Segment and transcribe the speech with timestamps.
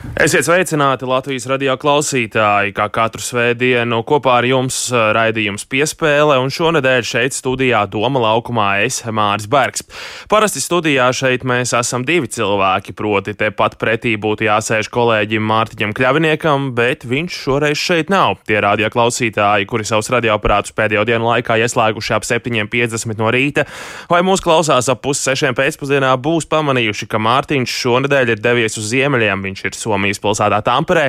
[0.00, 4.76] Esiet sveicināti Latvijas radio klausītāji, kā katru svētdienu kopā ar jums
[5.12, 9.84] raidījums piespēle, un šonadēļ šeit studijā Doma laukumā es, Māris Bergs.
[10.32, 16.70] Parasti studijā šeit mēs esam divi cilvēki, proti tepat pretī būtu jāsēž kolēģim Mārtiņam Kļaviniekam,
[16.76, 18.38] bet viņš šoreiz šeit nav.
[18.48, 23.66] Tie radio klausītāji, kuri savus radioaparātus pēdējo dienu laikā ieslēguši ap 7.50 no rīta,
[24.08, 29.48] vai mūs klausās ap pussešiem pēcpusdienā, būs pamanījuši, ka Mārtiņš šonadēļ ir devies uz ziemeļiem,
[29.48, 31.08] viņš ir Somijas pilsētā Tamperē,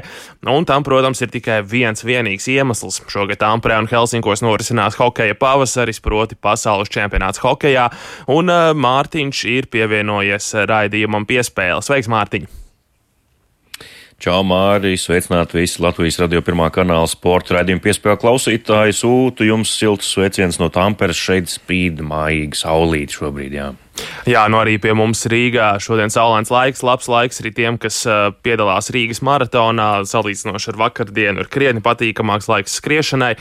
[0.50, 3.02] un tam, protams, ir tikai viens vienīgs iemesls.
[3.12, 7.90] Šogad Tamperē un Helsinkos norisinās hokeja pavasaris, proti pasaules čempionāts hokejā,
[8.32, 11.84] un uh, Mārtiņš ir pievienojies raidījumam piespēle.
[11.86, 12.50] Sveiks, Mārtiņ!
[14.22, 14.94] Čau, Mārī!
[15.02, 18.94] Sveicināti visi Latvijas radio pirmā kanāla sporta raidījuma piespēju klausītāji.
[18.94, 21.18] Sūtu jums siltus sveicienus no Tamperes.
[21.18, 23.72] Šeit spīd mājīgi saulīt šobrīd, jā.
[24.30, 28.04] Jā, nu arī pie mums Rīgā šodien saulains laiks, labs laiks arī tiem, kas
[28.46, 33.34] piedalās Rīgas maratonā, salīdzinoši ar vakardienu, ir krietni patīkamāks laiks skriešanai.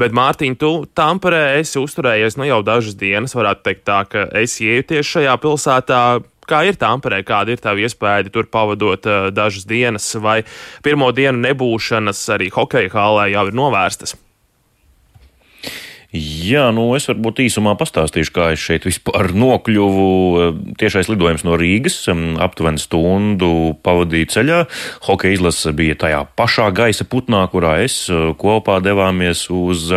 [0.00, 4.68] Bet, Mārtiņ, tu Tamperē esi uzturējies nu jau dažas dienas, varētu teikt tā, ka esi
[4.68, 6.02] iejuties šajā pilsētā.
[6.46, 10.42] Kā ir Tamperē, kāda ir tā iespēja tur pavadot uh, dažas dienas, vai
[10.84, 14.14] pirmo dienu nebūšanas arī hokeja hālē jau ir novērstas?
[16.14, 20.04] Jā, nu es varbūt īsumā pastāstīšu, kā es šeit vispār nokļuvu.
[20.78, 21.96] Tiešais lidojums no Rīgas,
[22.42, 24.60] aptuveni stundu pavadīju ceļā.
[25.08, 29.88] Hokeja izlase bija tajā pašā gaisa putnā, kurā es eh, kopā devāmies uz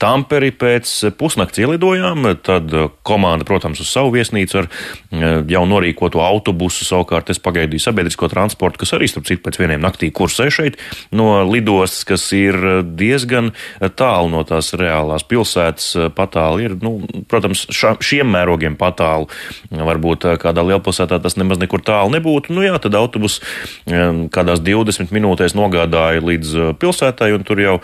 [0.00, 2.30] Tamperi pēc pusnakts ielidojām.
[2.46, 2.72] Tad
[3.04, 6.88] komanda, protams, uz savu viesnīcu ar eh, jau norīkotu autobusu.
[6.88, 10.80] Savukārt es pagaidīju sabiedrisko transportu, kas arī, starp citu, pēc vieniem naktī kursē šeit
[11.12, 12.56] no lidostas, kas ir
[12.96, 13.52] diezgan
[14.00, 19.28] tālu no tās reālās pilsētas pilsētas eh, patāli ir, nu, protams, ša, šiem mērogiem patālu.
[19.70, 22.54] Varbūt eh, kādā lielpilsētā tas nemaz nekur tālu nebūtu.
[22.54, 23.40] Nu jā, tad autobus
[23.86, 27.76] eh, kādās 20 minūtēs nogādāja līdz pilsētai, un tur jau,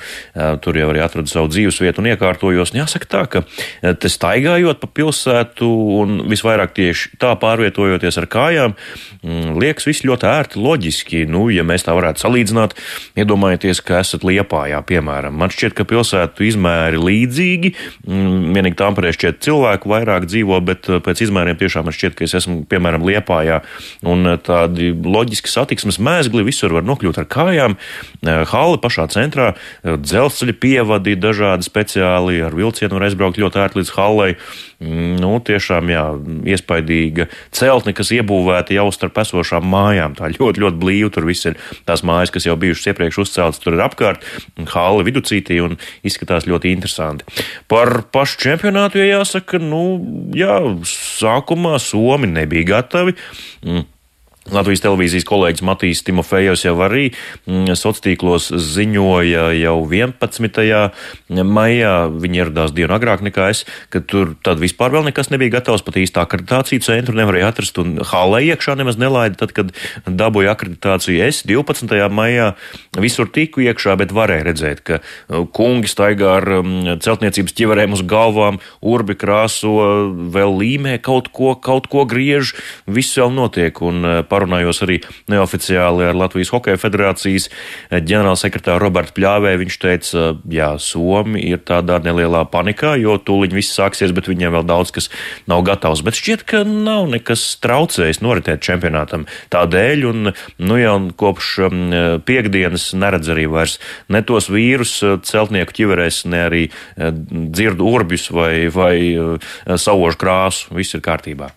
[0.63, 2.73] tur jau arī atradu savu dzīves vietu un iekārtojos.
[2.73, 3.43] Un jāsaka tā, ka
[4.01, 5.69] te staigājot pa pilsētu
[6.01, 8.77] un visvairāk tieši tā pārvietojoties ar kājām,
[9.23, 11.25] mm, liekas viss ļoti ērti, loģiski.
[11.31, 12.77] Nu, ja mēs tā varētu salīdzināt,
[13.19, 15.37] iedomājieties, ka esat Liepājā, piemēram.
[15.37, 17.73] Man šķiet, ka pilsētu izmēri līdzīgi līdzīgi.
[18.07, 22.25] Mm, vienīgi Tamperē šķiet cilvēku vairāk dzīvo, bet eh, pēc izmēriem tiešām man šķiet, ka
[22.27, 23.63] es esmu piemēram Liepājā
[24.07, 27.77] un eh, tādi loģiski satiksmes mēsgli visur var nokļūt ar kājām.
[28.27, 33.95] Eh, Hāle pašā centrā, dzelzceļa pievadi dažādi speciāli ar vilcienu var aizbraukt ļoti ērti līdz
[33.97, 34.37] Hallei.
[34.77, 36.03] Mm, nu, tiešām jā,
[36.53, 40.17] iespaidīga celtne, kas iebūvēta jau starp esošām mājām.
[40.19, 41.13] Tā ļoti, ļoti blīva.
[41.15, 41.57] Tur viss ir
[41.89, 44.27] tās mājas, kas jau bijušas iepriekš uzceltas, tur ir apkārt,
[44.75, 47.25] hāle viducītī un izskatās ļoti interesanti.
[47.73, 49.83] Par pašu čempionātu, ja jāsaka, nu,
[50.37, 50.61] jā,
[50.93, 53.17] sākumā Somi nebija gatavi.
[53.65, 53.93] Mm
[54.55, 61.43] Latvijas televīzijas kolēģis Matīs Timofejovs jau arī mm, sociālos tīklos ziņoja jau 11.
[61.43, 65.83] maijā, viņi ieradās dienu agrāk nekā es, ka tur tad vispār vēl nekas nebija gatavs,
[65.87, 69.39] pat īstā akreditāciju centru nevarēja atrast un hālē iekšā nemaz nelaida.
[69.41, 69.73] Tad, kad
[70.07, 71.91] dabūju akreditāciju, es 12.
[72.15, 72.53] maijā
[73.03, 78.05] visur tiku iekšā, bet varēja redzēt, ka uh, kungi staigā ar mm, celtniecības ķiverēm uz
[78.07, 79.75] galvām, urbi krāso,
[80.35, 82.55] vēl līmē kaut ko, kaut ko griež,
[82.87, 83.83] viss vēl notiek.
[83.83, 85.01] Un, uh, parunājos arī
[85.33, 87.49] neoficiāli ar Latvijas Hokeja federācijas
[87.91, 89.57] ģenerālsekretāru Robertu Pļāvē.
[89.63, 94.67] Viņš teica, jā, Somi ir tādā nelielā panikā, jo tūliņ viss sāksies, bet viņiem vēl
[94.69, 95.11] daudz kas
[95.51, 96.05] nav gatavs.
[96.07, 101.83] Bet šķiet, ka nav nekas traucējis noritēt čempionātam tādēļ, un nu jau kopš um,
[102.27, 103.79] piekdienas neredz arī vairs
[104.13, 106.63] ne tos vīrus uh, celtnieku ķiverēs, ne arī
[106.97, 108.95] dzirdu urbjus vai, vai
[109.81, 110.73] saužu krāsu.
[110.77, 111.53] Viss ir kārtībā.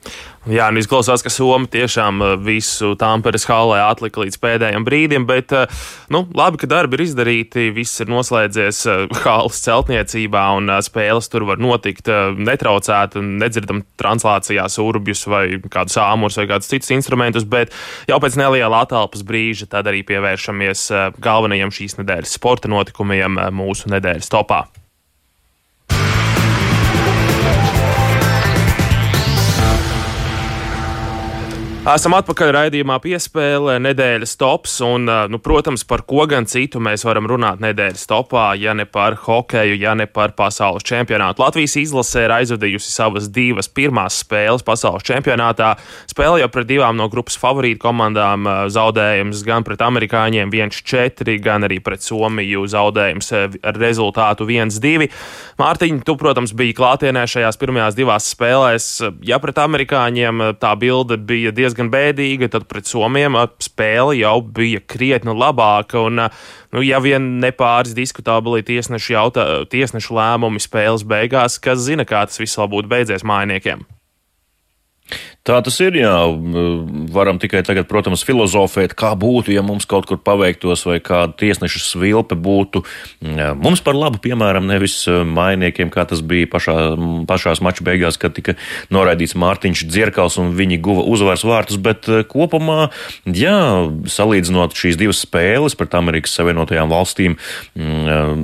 [0.50, 5.54] Jā, nu izklausās, ka Somija tiešām uh, visu Tāmperes hālē atlika līdz pēdējiem brīdim, bet
[5.54, 8.80] uh, nu, labi, ka darbi ir izdarīti, viss ir noslēdzies
[9.22, 16.42] hālas uh, celtniecībā un spēles tur var notikt netraucēti, nedzirdam translācijās urbjus vai kādus āmurus
[16.42, 17.76] vai kādus citus instrumentus, bet
[18.10, 20.88] jau pēc neliela atelpas brīža tad arī pievēršamies
[21.22, 24.64] galvenajiem šīs nedēļas sporta notikumiem mūsu nedēļas topā.
[31.88, 37.24] Esam atpakaļ raidījumā piespēlē nedēļas tops, un, nu, protams, par ko gan citu mēs varam
[37.32, 41.40] runāt nedēļas topā, ja ne par hokeju, ja ne par pasaules čempionātu.
[41.40, 45.70] Latvijas izlase ir aizvadījusi savas divas pirmās spēles pasaules čempionātā.
[46.12, 51.80] Spēle jau pret divām no grupas favorītu komandām zaudējums gan pret amerikāņiem 1-4, gan arī
[51.80, 55.08] pret Somiju zaudējums ar rezultātu 1-2.
[55.64, 58.92] Mārtiņ, tu, protams, biji klātienē šajās pirmajās divās spēlēs.
[59.26, 64.82] Ja pret amerikāņiem tā bilde bija diezgan diezgan bēdīga, tad pret Somiem spēle jau bija
[64.82, 66.02] krietni labāka.
[66.10, 66.26] Un,
[66.74, 72.26] nu, ja vien ne pāris diskutabili tiesnešu, jautā, tiesnešu lēmumi spēles beigās, kas zina, kā
[72.26, 73.86] tas viss vēl būtu beidzies mājiniekiem.
[75.50, 75.96] Tā tas ir.
[75.98, 76.14] Jā,
[77.10, 81.80] varam tikai tagad, protams, filozofēt, kā būtu, ja mums kaut kur paveiktos, vai kāda tiesneša
[81.82, 82.84] svilpe būtu
[83.58, 86.76] mums par labu, piemēram, nevis mainiekiem, kā tas bija pašā,
[87.30, 88.54] pašās maču beigās, kad tika
[88.94, 91.82] noraidīts Mārtiņš Dzirkals un viņi guva uzvaras vārtus.
[91.82, 92.92] Bet eh, kopumā,
[93.26, 97.40] jā, salīdzinot šīs divas spēles pret Amerikas Savienotajām valstīm,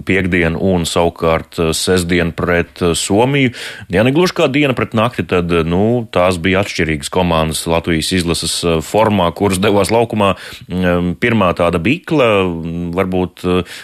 [0.10, 3.54] piekdienu un savukārt sestdienu pret Somiju,
[3.94, 8.12] ja ne gluži kā diena pret nakti, tad nu, tās bija atšķirīgas atšķirīgas komandas Latvijas
[8.16, 10.36] izlases eh, formā, kuras devās laukumā.
[10.70, 13.76] Mm, pirmā tāda bikla, mm, varbūt eh,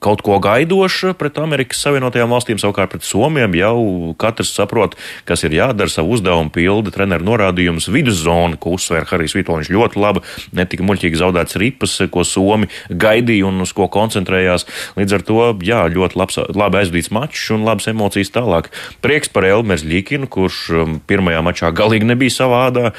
[0.00, 5.54] kaut ko gaidoša pret Amerikas Savienotajām valstīm, savukārt pret Somiem jau katrs saprot, kas ir
[5.56, 10.24] jādara, savu uzdevumu pilda treneru norādījumus viduszona, ko uzsver Harijs Vitoļņš ļoti labi,
[10.56, 14.66] netika muļķīgi zaudēts ripas, ko Somi gaidīja un uz ko koncentrējās.
[14.98, 18.72] Līdz ar to, jā, ļoti labs, labi aizvadīts mačs un labas emocijas tālāk.
[19.04, 20.62] Prieks par Elmers Ļikinu, kurš
[21.08, 22.92] pirmajā mačā galīgi nebija savādā.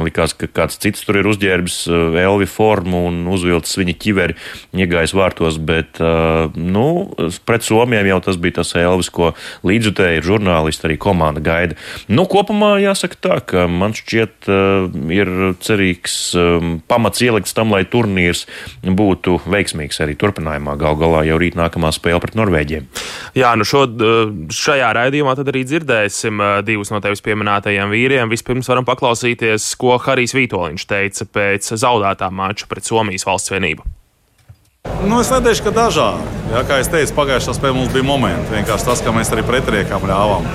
[0.00, 4.36] Likās, ka kāds cits tur ir uzģērbis uh, elvi formu un uzvilcis viņa ķiveri,
[4.76, 6.86] iegājis vārtos, bet, uh, nu,
[7.48, 9.32] pret Somijiem jau tas bija tas elvis, ko
[9.66, 11.78] līdzutēji žurnālisti arī komanda gaida.
[12.10, 15.32] Nu, kopumā jāsaka tā, ka man šķiet uh, ir
[15.64, 16.18] cerīgs
[16.90, 18.44] pamats ielikts tam, lai turnīrs
[18.84, 20.76] būtu veiksmīgs arī turpinājumā.
[20.80, 22.86] Gal galā jau rīt nākamā spēle pret Norvēģiem.
[23.38, 23.84] Jā, nu šo,
[24.54, 28.32] šajā raidījumā tad arī dzirdēsim divus no tevis pieminētajiem vīriem.
[28.32, 33.86] Vispirms varam paklausīties, ko Harijs Vitoļņš teica pēc zaudētā mača pret Somijas valsts vienību.
[35.04, 36.24] Nu, es neteikšu, ka dažādi.
[36.50, 38.48] Ja, kā jau teicu, pagājušā spēlē mums bija momenti.
[38.54, 40.48] Vienkārši tas, ka mēs arī pretiniekam ļāvām.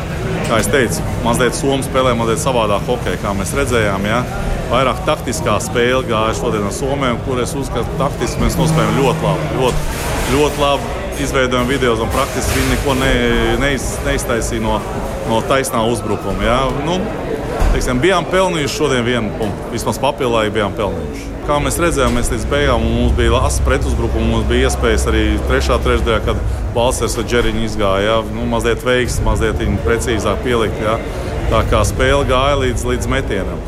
[0.49, 4.09] Kā jau teicu, mazliet Somija spēlē mazliet savādāk hokeju, kā mēs redzējām.
[4.09, 4.23] Ja.
[4.71, 9.27] Vairāk taktiskā spēle gāja šodien ar Somiju, kur es uzskatu, ka taktiski mēs nospēlējām ļoti
[9.29, 9.49] labi.
[9.61, 9.85] Ļoti,
[10.33, 13.13] ļoti labi izveidojam video, un praktiski viņi neko ne,
[13.61, 14.79] neiz, neiztaisīja no,
[15.29, 16.43] no taisnā uzbrukuma.
[16.43, 16.59] Ja.
[16.85, 16.97] Nu,
[17.75, 19.71] teiksim, bijām pelnījuši šodien vienu punktu.
[19.73, 21.25] Vismaz papildinājumu bijām pelnījuši.
[21.45, 25.77] Kā mēs redzējām, mēs līdz beigām mums bija asins pretuzbrukums, mums bija iespējas arī trešā
[25.83, 26.39] trešdaļā, kad
[26.75, 28.05] Balsers ar Džeriņu izgāja.
[28.07, 28.17] Ja?
[28.31, 30.79] Nu, mazliet veiks, mazliet precīzāk pielikt.
[30.81, 30.97] Ja?
[31.51, 33.61] Tā kā spēle gāja līdz, līdz metienam.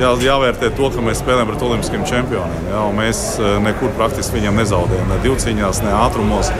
[0.00, 2.70] Jā, jāvērtē to, ka mēs spēlējam pret olimpiskiem čempioniem.
[2.72, 6.52] Jā, mēs eh, nekur praktiski viņam nezaudējam, ne divcīņās, ne ātrumos.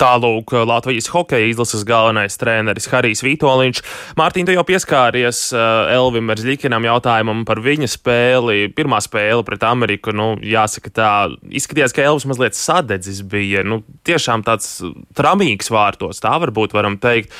[0.00, 3.82] Tālūk, Latvijas hokeja izlases galvenais treneris Harijs Vitoļņš.
[4.18, 8.68] Mārtiņ, tu jau pieskāries uh, Elvim Merzļikinam jautājumam par viņa spēli.
[8.74, 11.10] Pirmā spēle pret Ameriku, nu, jāsaka tā,
[11.46, 14.80] izskatījās, ka Elvis mazliet sadedzis bija, nu, tiešām tāds
[15.16, 17.34] tramīgs vārtos, tā varbūt varam teikt.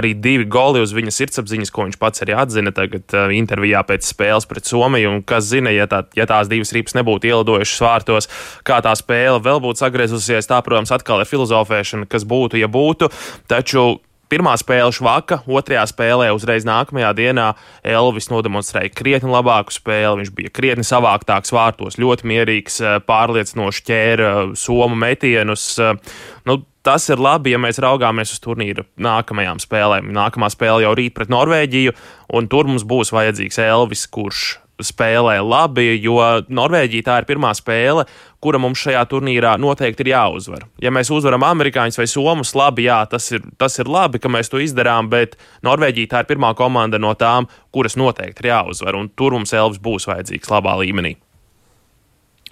[0.00, 4.10] Arī divi goli uz viņa sirdsapziņas, ko viņš pats arī atzina tagad uh, intervijā pēc
[4.10, 8.30] spēles pret Somiju, un kas zina, ja, tā, ja tās divas ripas nebūtu ielidojušas vārtos,
[8.66, 12.68] kā tā spēle vēl būtu sagriezusies, tā, protams, atkal ir filozofēšana zināšana, kas būtu, ja
[12.68, 13.10] būtu.
[13.48, 14.00] Taču
[14.30, 17.48] Pirmā spēle švaka, otrajā spēlē uzreiz nākamajā dienā
[17.82, 20.20] Elvis nodemonstrēja krietni labāku spēli.
[20.20, 25.80] Viņš bija krietni savāktāks vārtos, ļoti mierīgs, eh, pārliecinoši ķēra somu metienus.
[25.80, 25.98] Eh,
[26.46, 30.14] nu, tas ir labi, ja mēs raugāmies uz turnīru nākamajām spēlēm.
[30.14, 31.92] Nākamā spēle jau rīt pret Norvēģiju,
[32.30, 36.18] un tur mums būs vajadzīgs Elvis, kurš spēlē labi, jo
[36.48, 38.06] Norvēģija tā ir pirmā spēle,
[38.40, 40.66] kura mums šajā turnīrā noteikti ir jāuzvar.
[40.82, 44.52] Ja mēs uzvaram amerikāņus vai somus, labi, jā, tas ir, tas ir labi, ka mēs
[44.52, 49.12] to izdarām, bet Norvēģija tā ir pirmā komanda no tām, kuras noteikti ir jāuzvar, un
[49.12, 51.16] tur mums Elvis būs vajadzīgs labā līmenī.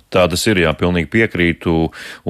[0.08, 1.72] Tā tas ir, jā, pilnīgi piekrītu.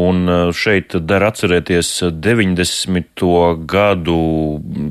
[0.02, 3.22] Un uh, šeit der atcerēties 90.
[3.70, 4.16] gadu,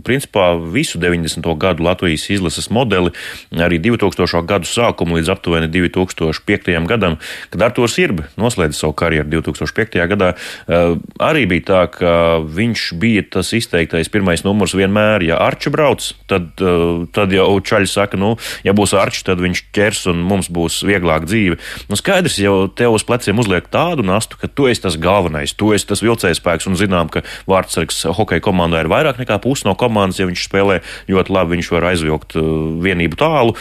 [0.07, 1.43] principā visu 90.
[1.59, 3.11] gadu Latvijas izlases modeli,
[3.51, 4.39] arī 2000.
[4.47, 6.71] gadu sākumu līdz aptuveni 2005.
[6.87, 7.17] gadam,
[7.51, 9.99] kad Arturs Irbi noslēdza savu karjeru 2005.
[10.13, 10.31] gadā.
[10.63, 16.07] Uh, arī bija tā, ka viņš bija tas izteiktais pirmais numurs vienmēr, ja Arča brauc,
[16.31, 20.47] tad, uh, tad jau Čaļs saka, nu, ja būs Arčs, tad viņš ķers un mums
[20.47, 21.59] būs vieglāk dzīve.
[21.91, 25.73] Nu, skaidrs jau tev uz pleciem uzliek tādu nastu, ka tu esi tas galvenais, tu
[25.75, 30.21] esi tas vilcējspēks, un zinām, ka Vārtsargs hokeja komandā ir vairāk nekā pusi no komandas.
[30.21, 30.79] Ja viņš spēlē
[31.09, 32.47] ļoti labi, viņš var aizvilkt uh,
[32.83, 33.55] vienību tālu.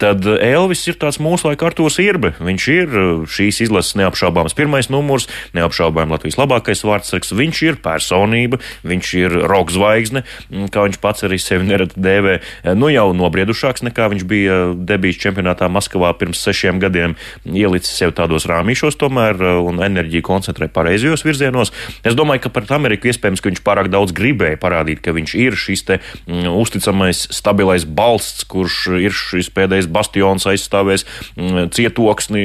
[0.00, 2.32] Tad Elvis ir tāds mūsu laika Artūrs Irbe.
[2.40, 7.34] Viņš ir uh, šīs izlases neapšaubāms pirmais numurs, neapšaubām Latvijas labākais vārdsargs.
[7.36, 12.38] Viņš ir personība, viņš ir roka zvaigzne, mm, kā viņš pats arī sevi nerad dēvē.
[12.40, 18.14] Uh, nu jau nobriedušāks nekā viņš bija debijas čempionātā Maskavā pirms sešiem gadiem, ielicis sev
[18.16, 21.72] tādos rāmjos krāmīšos tomēr un enerģiju koncentrē pareizajos virzienos.
[22.04, 25.56] Es domāju, ka pret Ameriku iespējams, ka viņš pārāk daudz gribēja parādīt, ka viņš ir
[25.56, 32.44] šis te mm, uzticamais, stabilais balsts, kurš ir šis pēdējais bastions aizstāvēs mm, cietoksni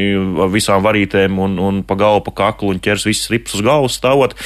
[0.54, 4.38] visām varītēm un, un pa galvu, pa kaklu un ķers visas rips uz galvas stāvot.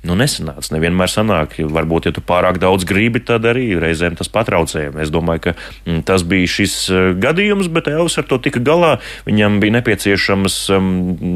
[0.00, 0.72] Nu, nesanāca.
[0.72, 1.58] Nevienmēr sanāk.
[1.60, 4.86] Varbūt, ja tu pārāk daudz gribi, tad arī reizēm tas patraucē.
[5.04, 8.94] Es domāju, ka mm, tas bija šis uh, gadījums, bet Elvis ar to tika galā.
[9.28, 10.88] Viņam bija nepieciešamas um,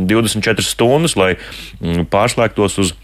[0.09, 2.95] 24 stundas, lai um, pārslēgtos uz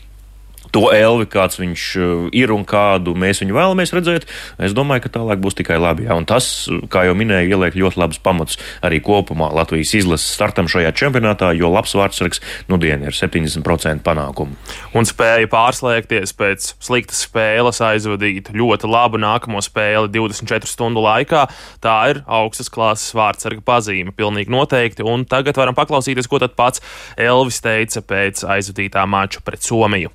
[0.74, 4.26] to elvi, kāds viņš uh, ir un kādu mēs viņu vēlamies redzēt,
[4.62, 6.06] es domāju, ka tālāk būs tikai labi.
[6.08, 6.16] Jā.
[6.18, 10.92] Un tas, kā jau minēju, ieliek ļoti labus pamatus arī kopumā Latvijas izlases startam šajā
[10.96, 14.56] čempionātā, jo labs vārdsargs nu dien ir 70% panākumu.
[14.96, 21.46] Un spēja pārslēgties pēc sliktas spēles, aizvadīt ļoti labu nākamo spēli 24 stundu laikā.
[21.84, 25.06] Tā ir augstas klases vārdsarga pazīme, pilnīgi noteikti.
[25.06, 26.84] Un tagad varam paklausīties, ko tad pats
[27.20, 30.12] Elvis teica pēc aizvadītā mača pret Somiju.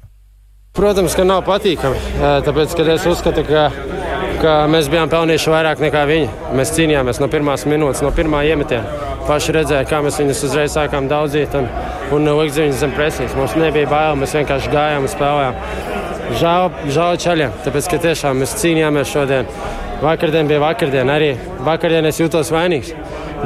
[0.76, 2.00] Protams, ka nav patīkami.
[2.44, 3.70] Tāpēc, kad es uzskatu, ka,
[4.42, 6.26] ka mēs bijām pelnījuši vairāk nekā viņi.
[6.60, 9.14] Mēs cīnījāmies no pirmās minūtes, no pirmā iemetiena.
[9.26, 11.70] Paši redzēja, kā mēs viņus uzreiz sākām daudzīt un,
[12.18, 13.38] un likt viņus zem presijas.
[13.40, 15.64] Mums nebija bail, mēs vienkārši gājām un spēlējām.
[16.42, 19.50] Žēl, žēl ceļiem, tāpēc, ka tiešām mēs cīnījāmies šodien.
[20.04, 21.36] Vakardien bija vakardiena, arī
[21.66, 22.92] vakardien es jūtos vainīgs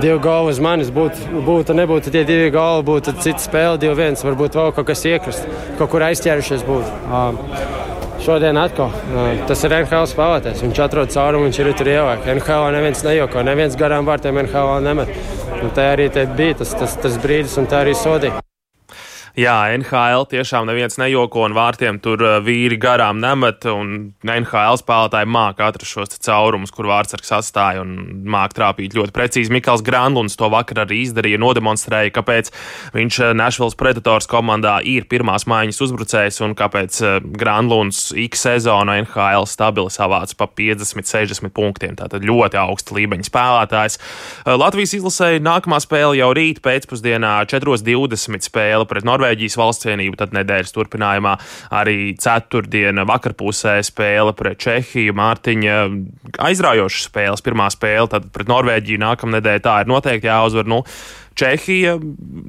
[0.02, 0.92] divi goli uz manis.
[0.94, 4.24] Būtu, būtu nebūtu tie divi goli, būtu cita spēle, divi viens.
[4.26, 5.48] Varbūt vēl kaut kas iekrist,
[5.80, 6.98] kaut kur aizķērušies būtu.
[7.10, 7.78] Uh,
[8.20, 10.66] Šodien atkal uh, tas ir NHL spēlētājs.
[10.66, 12.28] Viņš atrod caurumu, viņš ir tur ievākts.
[12.36, 15.16] NHL neviens nejoko, neviens garām vārtiem NHL nemet.
[15.60, 18.44] Un tā arī bija tas, tas, tas brīdis, un tā arī sodīja.
[19.38, 23.66] Jā, NHL tiešām neviens nejoko un vārtiem tur uh, vīri garām nemet.
[24.26, 29.54] NHL spēlētāji māca atrast šos caurumus, kur vārdsargs atstāja un māca trāpīt ļoti precīzi.
[29.54, 32.52] Mikls Grandlunds to vakar arī izdarīja, nodemonstrēja, kāpēc
[32.96, 38.98] viņš uh, Nashville Predators komandā ir pirmās maiņas uzbrucējs un kāpēc uh, Grandlunds X sezonu
[39.06, 41.96] NHL stabili savāca pa 50, 60 punktiem.
[42.00, 44.00] Tātad ļoti augsta līmeņa spēlētājs.
[44.50, 49.19] Latvijas izlasēja nākamā spēle jau rīt pēcpusdienā 4.20 spēle pret Norvēģiju.
[49.20, 51.36] Norvēģijas valsts cienību, tad nedēļas turpinājumā
[51.76, 55.16] arī ceturtdiena vakarpusē spēle pret Čehiju.
[55.20, 55.80] Mārtiņa
[56.48, 60.70] aizraujošas spēles, pirmā spēle, tad pret Norvēģiju nākamnedēļ tā ir noteikti jāuzvar.
[60.72, 60.86] Nu,
[61.40, 61.94] Čehija,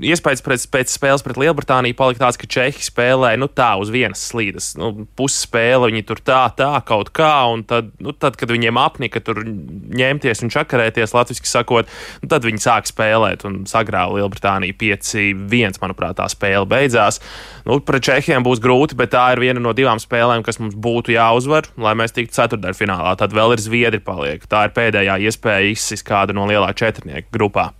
[0.02, 4.22] iespējas pēc, pēc spēles pret Lielbritāniju palika tāds, ka Čehi spēlē nu, tā uz vienas
[4.32, 4.72] slīdes.
[4.80, 9.22] Nu, Pusspēle viņi tur tā, tā kaut kā, un tad, nu, tad kad viņiem apnika
[9.22, 11.90] tur ņemties un čakarēties, latviešu sakot,
[12.24, 15.78] nu, tad viņi sāk spēlēt un sagrāva Lielbritāniju 5-1.
[15.80, 17.20] Manuprāt, tā spēle beidzās.
[17.68, 21.14] Nu, pret Čehiem būs grūti, bet tā ir viena no divām spēlēm, kas mums būtu
[21.14, 23.14] jāuzvar, lai mēs tiktu ceturtdaļfinālā.
[23.20, 24.46] Tad vēl ir Zviedri paliek.
[24.50, 27.70] Tā ir pēdējā iespēja izsist kādu no lielā četrnieku grupā.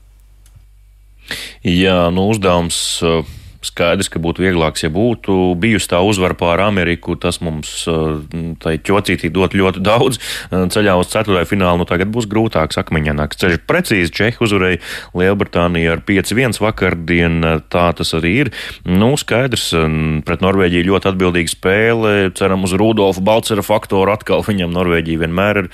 [1.66, 3.20] Jā, nu uzdevums uh,
[3.60, 7.16] Skaidrs, ka būtu vieglāks, ja būtu bijusi tā uzvara pār Ameriku.
[7.20, 8.22] Tas mums uh,
[8.62, 10.20] tai ķocītī dot ļoti daudz.
[10.48, 13.58] Uh, ceļā uz ceturtajā finālu nu tagad būs grūtāks, akmeņanāks ceļš.
[13.68, 14.80] Precīzi Čehi uzvarēja
[15.16, 17.40] Lielbritāniju ar 5-1 vakardien.
[17.72, 18.52] Tā tas arī ir.
[18.88, 22.14] Nu, skaidrs, um, pret Norvēģiju ļoti atbildīga spēle.
[22.38, 24.44] Ceram uz Rudolfa Balcera faktoru atkal.
[24.46, 25.70] Viņam Norvēģija vienmēr ir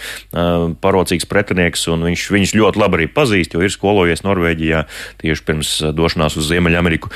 [0.83, 4.83] parocīgs pretinieks, un viņš, viņš ļoti labi arī pazīst, jo ir skolojies Norvēģijā
[5.23, 7.12] tieši pirms došanās uz Ziemeļameriku.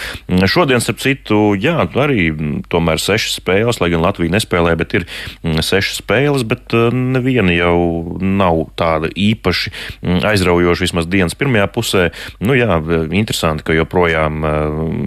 [0.51, 2.27] Šo Šodien, starp citu, jā, arī
[2.69, 5.07] tomēr sešas spēles, lai gan Latvija nespēlē, bet ir
[5.41, 9.73] sešas spēles, bet neviena jau nav tāda īpaši
[10.29, 12.03] aizraujoša vismaz dienas pirmajā pusē.
[12.45, 12.77] Nu jā,
[13.17, 14.45] interesanti, ka joprojām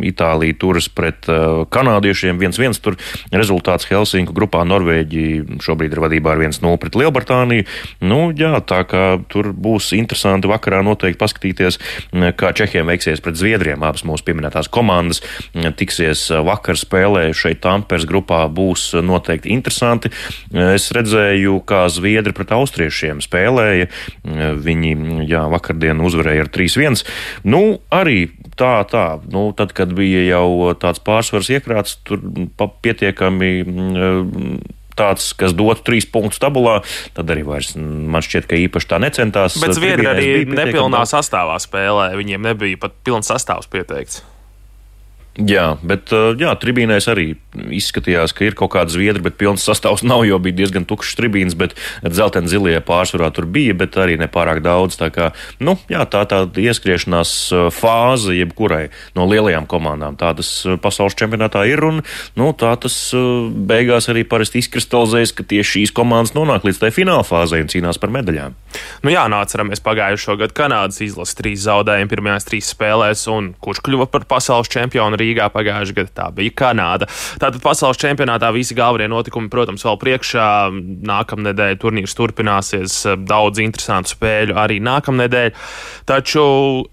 [0.09, 2.81] Itālija turas pret kanādiešiem 1-1.
[2.81, 2.97] Tur
[3.29, 7.69] rezultāts Helsinku grupā Norvēģija šobrīd ir vadībā ar 1-0 pret Lielbritāniju.
[8.01, 11.77] Nu jā, tā kā tur būs interesanti vakarā noteikti paskatīties,
[12.41, 15.21] kā Čehiem veiksies pret Zviedriem, abas mūsu pieminētās komandas
[15.79, 20.11] tiksies vakar spēlē šeit Tampers grupā būs noteikti interesanti.
[20.51, 23.89] Es redzēju, kā Zviedri pret Austriešiem spēlēja.
[24.23, 24.93] Viņi,
[25.29, 27.03] jā, vakardien uzvarēja ar 3-1.
[27.47, 28.27] Nu, arī
[28.59, 29.07] tā, tā.
[29.33, 32.21] Nu, tad, kad bija jau tāds pārsvars iekrāts, tur
[32.83, 33.51] pietiekami
[34.93, 36.75] tāds, kas dotu trīs punktus tabulā,
[37.17, 39.57] tad arī vairs man šķiet, ka īpaši tā necentās.
[39.61, 42.11] Bet Zviedri arī nepilnā sastāvā spēlē.
[42.19, 44.21] Viņiem nebija pat pilns sastāvs pieteikts.
[45.33, 50.25] Jā, bet jā, tribīnēs arī izskatījās, ka ir kaut kāda zviedra, bet pilns sastāvs nav,
[50.27, 54.97] jo bija diezgan tukšs tribīns, bet dzelteni zilie pārsvarā tur bija, bet arī nepārāk daudz.
[54.99, 55.31] Tā kā,
[55.63, 57.33] nu, jā, tā tāda ieskriešanās
[57.75, 60.17] fāze jebkurai no lielajām komandām.
[60.19, 60.51] Tā tas
[60.83, 62.01] pasaules čempionātā ir, un
[62.39, 67.25] nu, tā tas beigās arī parasti izkristalizējas, ka tieši šīs komandas nonāk līdz tai fināla
[67.27, 68.55] fāzē un cīnās par medaļām.
[69.05, 73.83] Nu jā, nu atceramies pagājušo gadu Kanādas izlases trīs zaudējumu pirmajās trīs spēlēs, un kurš
[73.85, 76.13] kļuva par pasaules čempionu Rīgā pagājušajā gadā?
[76.13, 77.09] Tā bija Kanāda.
[77.43, 80.45] Tātad pasaules čempionātā visi galvenie notikumi, protams, vēl priekšā.
[81.03, 82.93] Nākamnedēļ turnīrs turpināsies,
[83.27, 85.49] daudz interesantu spēļu arī nākamnedēļ.
[86.07, 86.43] Taču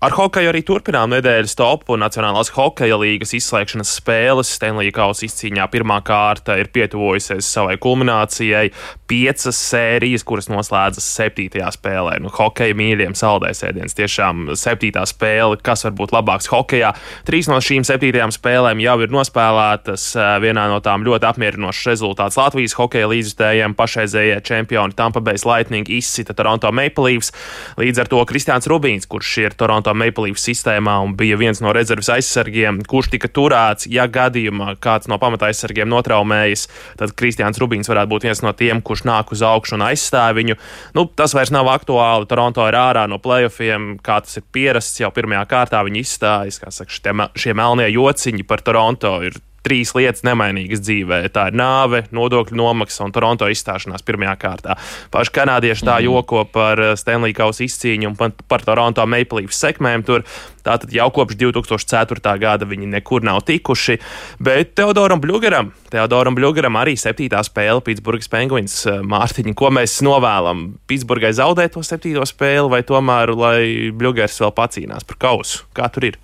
[0.02, 4.50] ar hokeju arī turpinām nedēļas topu Nacionālās hokeja līgas izslēgšanas spēles.
[4.56, 8.72] Stenlija kausa izcīņā pirmā kārta ir pietuvojusies savai kulminācijai.
[9.10, 12.18] Piecas sērijas, kuras noslēdzas septītajā spēlē.
[12.22, 13.94] Nu, hokeja mīļiem saldēsēdiens.
[13.98, 16.90] Tiešām septītā spēle, kas var būt labāks hokejā.
[17.30, 20.10] Trīs no šīm septītajām spēlēm jau ir nospēlētas.
[20.40, 26.34] Vienā no tām ļoti apmierinošs rezultāts Latvijas hokeja līdzjutējiem pašreizējie čempioni Tampa Bay Lightning izsita
[26.36, 27.32] Toronto Maple Leafs.
[27.80, 31.74] Līdz ar to Kristiāns Rubīns, kurš ir Toronto Maple Leafs sistēmā un bija viens no
[31.76, 36.66] rezerves aizsargiem, kurš tika turēts, ja gadījumā kāds no pamata aizsargiem notraumējas,
[37.00, 40.56] tad Kristiāns Rubīns varētu būt viens no tiem, kurš nāk uz augšu un aizstāv viņu.
[40.96, 42.28] Nu, tas vairs nav aktuāli.
[42.30, 45.84] Toronto ir ārā no playoffiem, kā tas ir pierasts jau pirmajā kārtā.
[45.86, 51.22] Viņi izstājas, saka, šie, šie melnie jociņi par Toronto ir trīs lietas nemainīgas dzīvē.
[51.34, 54.76] Tā ir nāve, nodokļu nomaksa un Toronto izstāšanās pirmajā kārtā.
[55.12, 56.06] Paši kanādieši tā mm.
[56.08, 60.04] joko par eh, Stanley Kausa izcīņu un par, Toronto Maple Leafs sekmēm.
[60.06, 60.24] Tur
[60.64, 62.34] tātad jau kopš 2004.
[62.40, 63.98] gada viņi nekur nav tikuši.
[64.42, 69.56] Bet Teodoram Blugaram, Teodoram Blugaram arī septītā spēle Pitsburgas Penguins eh, Mārtiņa.
[69.58, 70.70] Ko mēs novēlam?
[70.90, 73.60] Pitsburgai zaudēt to septīto spēli vai tomēr, lai
[73.92, 75.66] Bļugers vēl pacīnās par kausu?
[75.76, 76.20] Kā tur ir?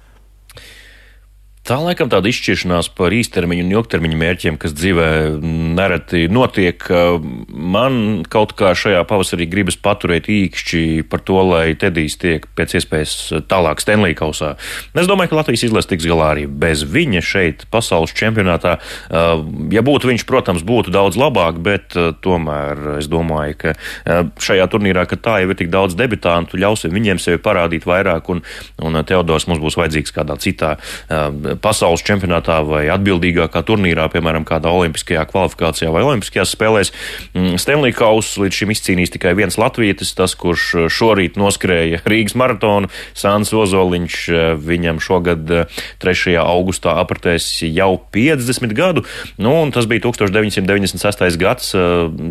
[1.66, 5.06] Tā laikam tāda izšķiršanās par īstermiņu un ilgtermiņu mērķiem, kas dzīvē
[5.74, 6.84] nereti notiek.
[7.50, 13.14] Man kaut kā šajā pavasarī gribas paturēt īkšķi par to, lai Tedijs tiek pēc iespējas
[13.50, 14.52] tālāk Stenlī kausā.
[14.94, 18.76] Es domāju, ka Latvijas izlase tiks galā arī bez viņa šeit pasaules čempionātā.
[19.74, 23.74] Ja būtu viņš, protams, būtu daudz labāk, bet tomēr es domāju, ka
[24.38, 28.46] šajā turnīrā, ka tā jau ir tik daudz debitantu, ļausim viņiem sevi parādīt vairāk, un,
[28.78, 30.76] un Teodors mums būs vajadzīgs kādā citā
[31.62, 36.92] pasaules čempionātā vai atbildīgākā turnīrā, piemēram, kādā olimpiskajā kvalifikācijā vai olimpiskajās spēlēs.
[37.34, 42.36] Mm, Stanley Kausu līdz šim izcīnījis tikai viens latvietis, tas, kurš eh, šorīt noskrēja Rīgas
[42.38, 45.44] maratonu, Sāns Ozoliņš, eh, viņam šogad
[46.02, 46.36] 3.
[46.36, 49.04] Eh, augustā apritēs jau 50 gadu,
[49.38, 51.36] nu, un tas bija 1996.
[51.40, 51.72] gads,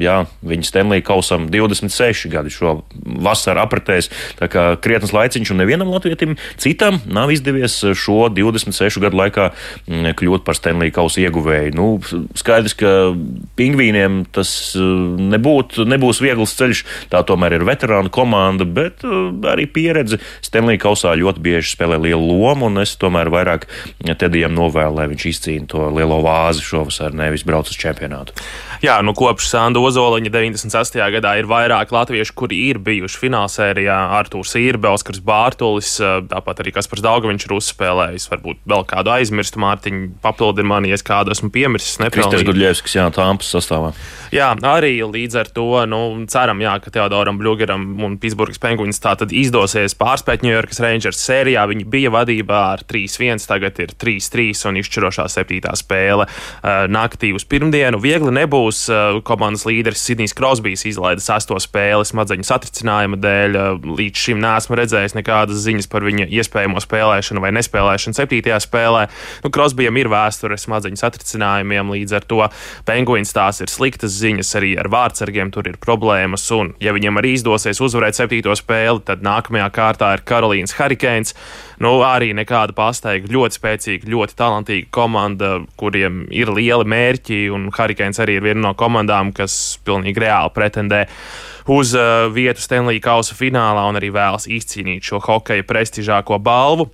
[0.01, 2.77] jā, viņa Stanley Kausam 26 gadi šo
[3.25, 4.09] vasaru apritēs,
[4.39, 9.49] tā kā krietnes laiciņš un nevienam latvietim citam nav izdevies šo 26 gadu gadu laikā
[9.87, 11.73] mm, kļūt par Stanley kausa ieguvēju.
[11.75, 11.87] Nu,
[12.35, 13.15] skaidrs, ka
[13.57, 16.83] pingvīniem tas uh, nebūt, nebūs viegls ceļš.
[17.11, 22.21] Tā tomēr ir veterāna komanda, bet uh, arī pieredze Stanley kausā ļoti bieži spēlē lielu
[22.21, 23.67] lomu, un es tomēr vairāk
[24.15, 28.35] Tedijam novēlu, lai viņš izcīna to lielo vāzi šovasar, nevis brauc uz čempionātu.
[28.83, 30.99] Jā, nu kopš Sanda Ozoliņa 98.
[31.15, 33.95] gadā ir vairāk latviešu, kuri ir bijuši finālsērijā.
[34.19, 39.61] Artūrs Irbe, Oskars Bārtulis, uh, tāpat arī Kaspars Daugaviņš ir uzspēlējis, varbūt vēl kādu aizmirstu
[39.61, 41.99] Mārtiņu, papildini mani, ja kādu esmu piemirsis.
[42.11, 43.93] Kristers Gudļevskis, jā, Tāmpas sastāvā.
[44.33, 45.99] Jā, arī līdz ar to, nu,
[46.31, 51.63] ceram, jā, ka Teodoram Blugeram un Pitsburgas Penguins tā tad izdosies pārspēt York Rangers sērijā.
[51.69, 56.27] Viņi bija vadībā ar 3-1, tagad ir 3-3 un izšķirošā septītā spēle
[56.91, 58.01] naktī uz pirmdienu.
[58.03, 58.85] Viegli nebūs.
[59.27, 63.57] Komandas līderis Sidnijs Krosbijs izlaida sesto spēli smadzeņu satricinājuma dēļ.
[63.95, 69.09] Līdz šim neesmu redzējis nekādas ziņas par viņa iespējamo spēlēšanu vai nespēlēšanu septītajā spēlē spēlē.
[69.43, 72.41] Nu, Krosbijam ir vēsture smadzeņu satricinājumiem, līdz ar to
[72.85, 76.45] Penguins tās ir sliktas ziņas, arī ar vārdsargiem tur ir problēmas.
[76.55, 81.35] Un, ja viņam arī izdosies uzvarēt septīto spēli, tad nākamajā kārtā ir Karolīnas Hurricanes.
[81.79, 88.21] Nu, arī nekāda pastaiga, ļoti spēcīga, ļoti talantīga komanda, kuriem ir lieli mērķi, un Hurricanes
[88.23, 91.05] arī ir viena no komandām, kas pilnīgi reāli pretendē
[91.67, 96.91] uz uh, vietu Stanley Kausa finālā un arī vēlas izcīnīt šo hokeja prestižāko balvu.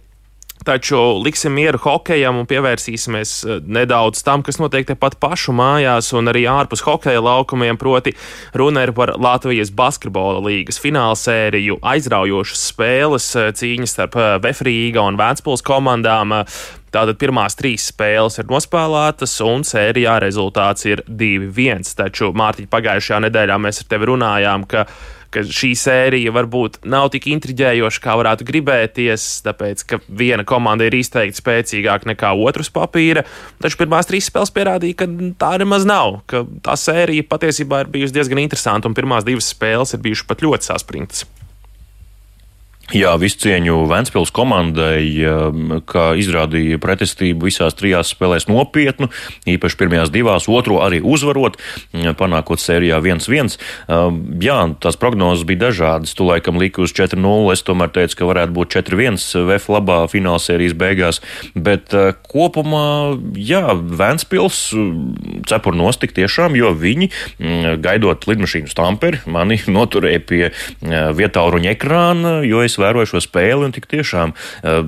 [0.61, 6.29] Taču liksim mieru hokejam un pievērsīsimies eh, nedaudz tam, kas notiek tepat pašu mājās un
[6.29, 7.79] arī ārpus hokeja laukumiem.
[7.81, 8.13] Proti,
[8.53, 15.01] runa ir par Latvijas basketbola līgas fināla sēriju, aizraujošas spēles, eh, cīņas starp eh, Vefrīga
[15.01, 16.43] un Vēnspils komandām.
[16.91, 21.95] Tātad pirmās trīs spēles ir nospēlētas, un sērijā rezultāts ir 2-1.
[21.97, 24.85] Taču, Mārtiņ, pagājušajā nedēļā mēs ar tevi runājām, ka
[25.31, 30.97] ka šī sērija varbūt nav tik intriģējoša, kā varētu gribēties, tāpēc ka viena komanda ir
[30.99, 33.25] izteikti spēcīgāka nekā otrs papīra.
[33.63, 35.09] Taču pirmās trīs spēles pierādīja, ka
[35.41, 40.03] tā nemaz nav, tā sērija patiesībā ir bijusi diezgan interesanta un pirmās divas spēles ir
[40.03, 41.27] bijušas pat ļoti saspringtas.
[42.91, 45.05] Jā, visu cieņu Vēncpils komandai,
[45.87, 49.07] kā izrādīja pretestību visās trijās spēlēs nopietnu,
[49.47, 51.55] īpaši pirmajās divās, otro arī uzvarot,
[52.19, 53.55] panākot sērijā 1-1.
[54.43, 56.11] Jā, tās prognozes bija dažādas.
[56.17, 60.75] Tu laikam liki uz 4-0, es tomēr teicu, ka varētu būt 4-1 VF labā finālsērijas
[60.75, 61.21] beigās,
[61.55, 61.95] bet
[62.27, 63.63] kopumā, jā,
[64.01, 64.59] Vēncpils
[65.47, 67.07] cepur nostik tiešām, jo viņi,
[67.79, 70.43] gaidot lidmašīnu stamperi, mani noturēja pie
[70.83, 74.81] vietāluņa ekrāna, jo es vēroju šo spēli un tik tiešām uh,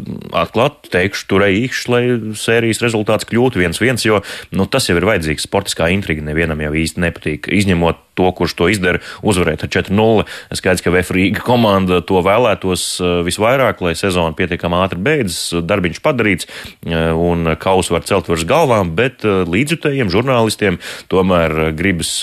[0.44, 2.04] atklāti teikšu, turēju īkšķi, lai
[2.40, 4.22] sērijas rezultāts kļūtu viens viens, jo
[4.56, 5.48] nu, tas jau ir vajadzīgs.
[5.48, 7.50] Sportiskā intriga nevienam jau īsti nepatīk.
[7.54, 10.26] Izņemot to, kurš to izdara, uzvarēt ar 4-0.
[10.54, 16.50] Skaidrs, ka Vēfrīga komanda to vēlētos uh, visvairāk, lai sezona pietiekami ātri beidzas, darbiņš padarīts
[16.50, 20.80] uh, un kausu var celt virs galvām, bet līdzjutējiem, žurnālistiem
[21.12, 22.20] tomēr gribas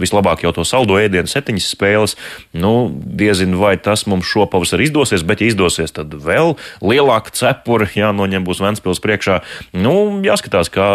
[0.00, 2.16] vislabāk jau to saldo ēdienu septiņas spēles.
[2.56, 7.86] Nu, diezin vai tas mums šopavasar izdosies izdosies, bet, ja izdosies, tad vēl lielāka cepura
[7.92, 9.40] jānoņem būs Ventspils priekšā.
[9.76, 10.88] Nu, jāskatās, kā,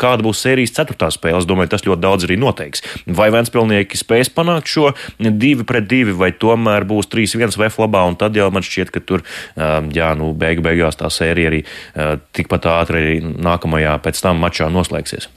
[0.00, 1.40] kāda būs sērijas ceturtā spēle.
[1.40, 2.84] Es domāju, tas ļoti daudz arī noteiks.
[3.06, 8.18] Vai Ventspilnieki spēs panākt šo divi pret divi, vai tomēr būs 3-1 VF labā, un
[8.20, 9.24] tad jau man šķiet, ka tur,
[9.56, 11.64] jā, nu, beigu beigās tā sērija arī
[12.36, 15.30] tikpat ātri arī nākamajā pēc tam mačā noslēgsies.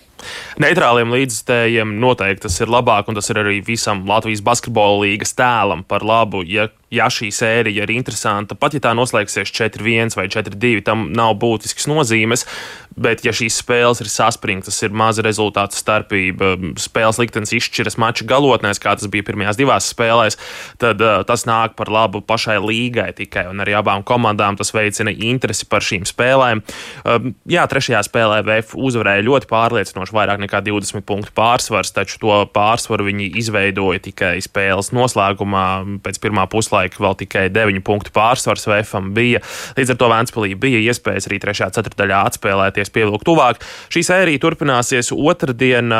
[0.62, 5.82] Neitrāliem līdzstējiem noteikti tas ir labāk, un tas ir arī visam Latvijas basketbola līgas tēlam
[5.88, 10.84] par labu, ja ja šī sērija ir interesanta, pat ja tā noslēgsies 4-1 vai 4-2,
[10.88, 12.46] tam nav būtisks nozīmes.
[12.92, 18.82] Bet, ja šīs spēles ir saspringtas, ir maza rezultātu starpība, spēles liktenis izšķiras mača galotnēs,
[18.84, 20.36] kā tas bija pirmajās divās spēlēs,
[20.82, 23.46] tad uh, tas nāk par labu pašai līgai tikai.
[23.48, 26.66] Un arī abām komandām tas veicina interesi par šīm spēlēm.
[27.06, 32.42] Uh, jā, trešajā spēlē VF uzvarēja ļoti pārliecinoši, vairāk nekā 20 punktu pārsvars, taču to
[32.52, 35.66] pārsvaru viņi izveidoja tikai spēles noslēgumā
[36.04, 39.42] pēc pirmā puslaika pašlaik vēl tikai 9 punktu pārsvars VFam bija.
[39.78, 41.70] Līdz ar to Vēnspilī bija iespējas arī 3.
[41.78, 43.62] ceturdaļā atspēlēties, pievilkt tuvāk.
[43.92, 45.92] Šī sērija turpināsies otrdien.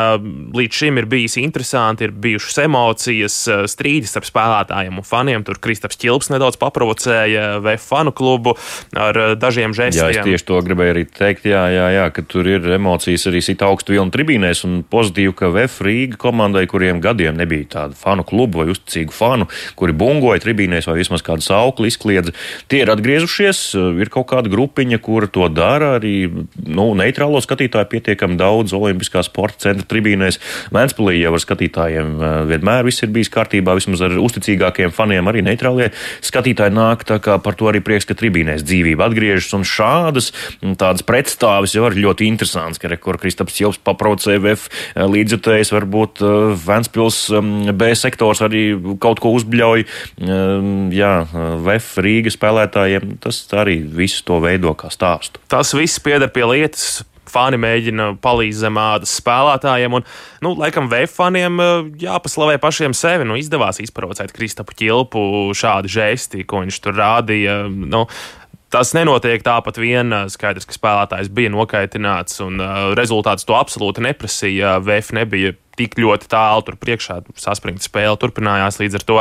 [0.56, 3.38] Līdz šim ir bijis interesanti, ir bijušas emocijas,
[3.70, 5.44] strīdis starp spēlētājiem un faniem.
[5.46, 8.56] Tur Kristaps Čilps nedaudz paprovocēja VF fanu klubu
[8.96, 10.10] ar dažiem žestiem.
[10.10, 13.42] Jā, es tieši to gribēju arī teikt, jā, jā, jā, ka tur ir emocijas arī
[13.44, 18.26] sit augstu vilnu tribīnēs un pozitīvi, ka VF Rīga komandai, kuriem gadiem nebija tādu fanu
[18.26, 22.32] klubu vai uzticīgu fanu, kuri bungoja tribīnēs, tribīnēs vai vismaz kādu saukli izkliedz.
[22.68, 25.98] Tie ir atgriezušies, ir kaut kāda grupiņa, kura to dara.
[25.98, 30.40] Arī nu, neitrālo skatītāju pietiekami daudz Olimpiskā sporta centra tribīnēs.
[30.72, 35.44] Vēnspilī jau ar skatītājiem eh, vienmēr viss ir bijis kārtībā, vismaz ar uzticīgākiem faniem arī
[35.44, 35.90] neitrālie
[36.24, 37.04] skatītāji nāk.
[37.08, 40.32] Tā kā par to arī prieks, ka tribīnēs dzīvība atgriežas un šādas
[40.80, 46.40] tādas pretstāvis jau ir ļoti interesants, ka rekur Kristaps Jilps paprocē VF līdzjutējs, varbūt eh,
[46.62, 48.64] Vēnspils mm, B sektors arī
[49.02, 49.84] kaut ko uzbļauj
[50.94, 51.12] jā,
[51.62, 55.42] VF Rīgas spēlētājiem tas arī visu to veido kā stāstu.
[55.52, 57.02] Tas viss pieder pie lietas.
[57.32, 60.02] Fani mēģina palīdzēt zem ādas spēlētājiem, un,
[60.44, 61.62] nu, laikam, VF faniem
[62.02, 63.24] jāpaslavē pašiem sevi.
[63.24, 65.22] Nu, izdevās izprovocēt Kristapu ķilpu
[65.56, 67.56] šādi žesti, ko viņš tur rādīja.
[67.70, 68.04] Nu,
[68.72, 70.14] Tas nenotiek tāpat vien.
[70.32, 74.78] Skaidrs, ka spēlētājs bija nokaitināts, un uh, rezultāts to absolūti neprasīja.
[74.80, 77.22] VF nebija tik ļoti tālu tur priekšā.
[77.40, 79.18] Saspringta spēle turpinājās, līdz ar to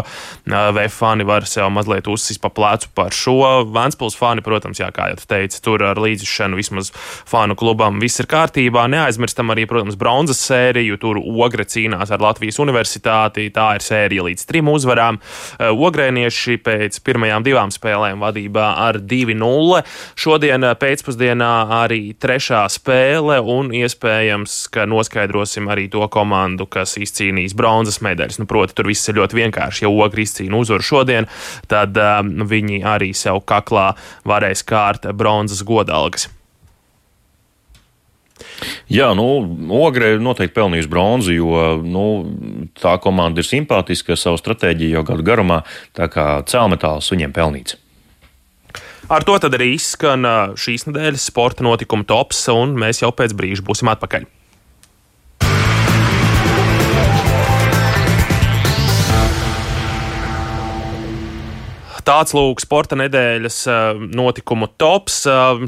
[0.76, 3.38] VF fani var sev mazliet uzsist pa plecu par šo.
[3.72, 6.92] Vanspils fani, protams, jā, kā jau teicu, tur ar līdzšanu vismaz
[7.30, 8.84] fanu klubam viss ir kārtībā.
[8.92, 11.00] Neaizmirstam arī, protams, bronzas sēriju.
[11.02, 13.48] Tur Ogre cīnās ar Latvijas universitāti.
[13.56, 15.22] Tā ir sērija līdz trim uzvarām.
[15.72, 19.82] Ogrēnieši pēc pirmajām divām spēlēm vadībā ar 2-0.
[20.20, 27.56] Šodien pēcpusdienā arī trešā spēle un iespējams, ka noskaidrosim arī to komandu komandu, kas izcīnīs
[27.56, 28.40] bronzas medaļas.
[28.42, 29.86] Nu, proti, tur viss ir ļoti vienkārši.
[29.86, 31.28] Ja ogri izcīna uzvaru šodien,
[31.68, 33.94] tad um, viņi arī sev kaklā
[34.26, 36.30] varēs kārt bronzas godalgas.
[38.90, 39.26] Jā, nu,
[39.78, 42.06] Ogre ir noteikti pelnījusi bronzu, jo nu,
[42.78, 45.62] tā komanda ir simpātiska, savu stratēģiju jau gadu garumā,
[45.98, 47.78] tā kā cēlmetāls viņiem pelnīts.
[49.12, 53.66] Ar to arī izskan uh, šīs nedēļas sporta notikuma tops, un mēs jau pēc brīža
[53.66, 54.28] būsim atpakaļ.
[62.02, 63.58] Tāds lūk, sporta nedēļas
[64.18, 65.20] notikumu tops.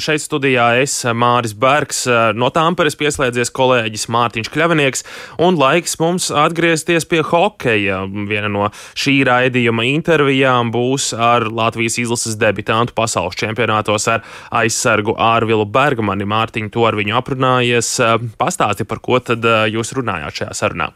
[0.01, 5.05] Šeit studijā es, Māris Bergs, no Tāmperes pieslēdzies kolēģis Mārtiņš Kļavinieks,
[5.45, 8.01] un laiks mums atgriezties pie hokeja.
[8.29, 15.69] Viena no šī raidījuma intervijām būs ar Latvijas izlases debitantu pasaules čempionātos ar aizsargu Ārvilu
[15.69, 16.25] Bergmani.
[16.33, 17.93] Mārtiņ, to ar viņu aprunājies.
[18.41, 20.91] Pastāsti, par ko tad jūs runājāt šajā sarunā?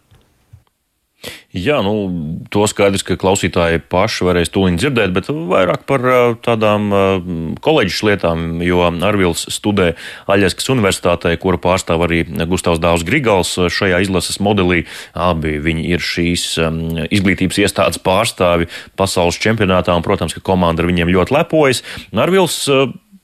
[1.58, 1.94] Jā, nu,
[2.54, 6.04] to skaidrs, ka klausītāji paši varēs tūlīt dzirdēt, bet vairāk par
[6.46, 6.92] tādām
[7.64, 9.96] koledžas lietām, jo Arvils studē
[10.30, 14.84] Aļaskas universitātē, kuru pārstāv arī Gustavs Dāvs Grigals šajā izlases modelī.
[15.18, 16.46] Abi viņi ir šīs
[17.10, 21.82] izglītības iestādes pārstāvi pasaules čempionātā, un, protams, ka komanda ar viņiem ļoti lepojas.
[22.14, 22.62] Arvils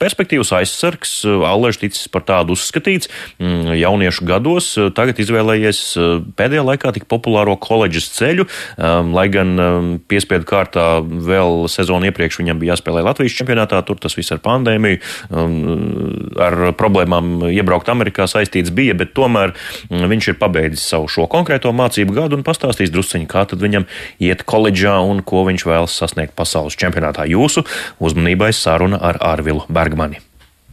[0.04, 6.10] perspektīvas aizsargs, eh, Allež ticis par tādu uzskatīts mm, jauniešu gados, eh, tagad izvēlējies eh,
[6.40, 12.42] pēdējā laikā tik populāro koledžas ceļu, ehm, lai gan ehm, piespiedu kārtā vēl sezonu iepriekš
[12.42, 15.00] viņam bija jāspēlē Latvijas čempionātā, tur tas viss ar pandēmiju,
[15.32, 21.28] ehm, ar problēmām iebraukt Amerikā saistīts bija, bet tomēr mm, viņš ir pabeidzis savu šo
[21.32, 23.88] konkrēto mācību gadu un pastāstīs drusciņi, kā tad viņam
[24.24, 27.28] iet koledžā un ko viņš vēlas sasniegt pasaules čempionātā.
[27.30, 27.64] Jūsu
[28.04, 29.93] uzmanībai saruna ar Ārvilu Bergu.
[29.94, 30.22] Bergmani.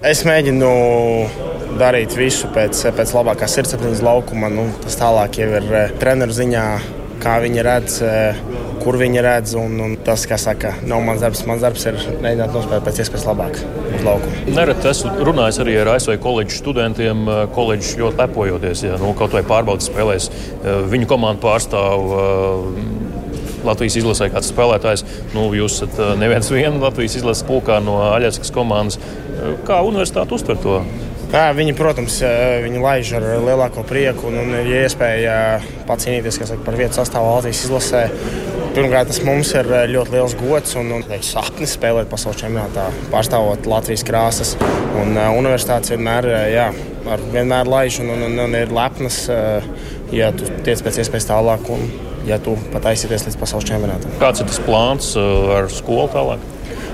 [0.01, 0.69] Es mēģinu
[1.81, 4.49] darīt visu pēc, pēc labākās sirdsapziņas laukuma.
[4.53, 6.65] Nu, tas tālāk jau ir eh, treneru ziņā,
[7.21, 8.41] kā viņi redz, eh,
[8.81, 9.53] kur viņi redz.
[9.61, 11.45] Un, un tas, kā saka, nav mans darbs.
[11.49, 14.41] Mans darbs ir mēģināt nospēlēt pēc iespējas labāk uz laukuma.
[14.57, 17.29] Nereti esmu runājis arī ar ASV koledžu studentiem.
[17.29, 20.33] Eh, koledžas ļoti lepojoties, ja nu, kaut vai pārbaudas spēlēs.
[20.65, 22.09] Viņu komandu pārstāv
[23.67, 25.05] Latvijas izlasē kāds spēlētājs.
[25.35, 29.01] Nu, jūs esat eh, neviens viens Latvijas izlases pulkā no Aļaskas komandas.
[29.01, 30.81] Eh, kā universitāte uztver to?
[31.31, 35.35] Jā, viņi, protams, eh, viņi laiž ar lielāko prieku un, un ir iespēja
[35.89, 38.07] pacīnīties saka, par vietu sastāvā Latvijas izlasē.
[38.71, 44.05] Pirmkārt, tas mums ir ļoti liels gods un, un sapnis spēlēt pasaules čempionātā, pārstāvot Latvijas
[44.07, 44.53] krāsas.
[45.01, 46.69] Un, universitātes vienmēr, jā,
[47.35, 49.25] vienmēr laiž un, un, un, un ir lepnas,
[50.15, 51.67] ja tu tiec pēc iespējas tālāk.
[51.75, 51.91] Un,
[52.29, 54.13] ja tu pat aizsieties līdz pasaules čempionātam.
[54.21, 56.45] Kāds ir tas plāns uh, ar skolu tālāk?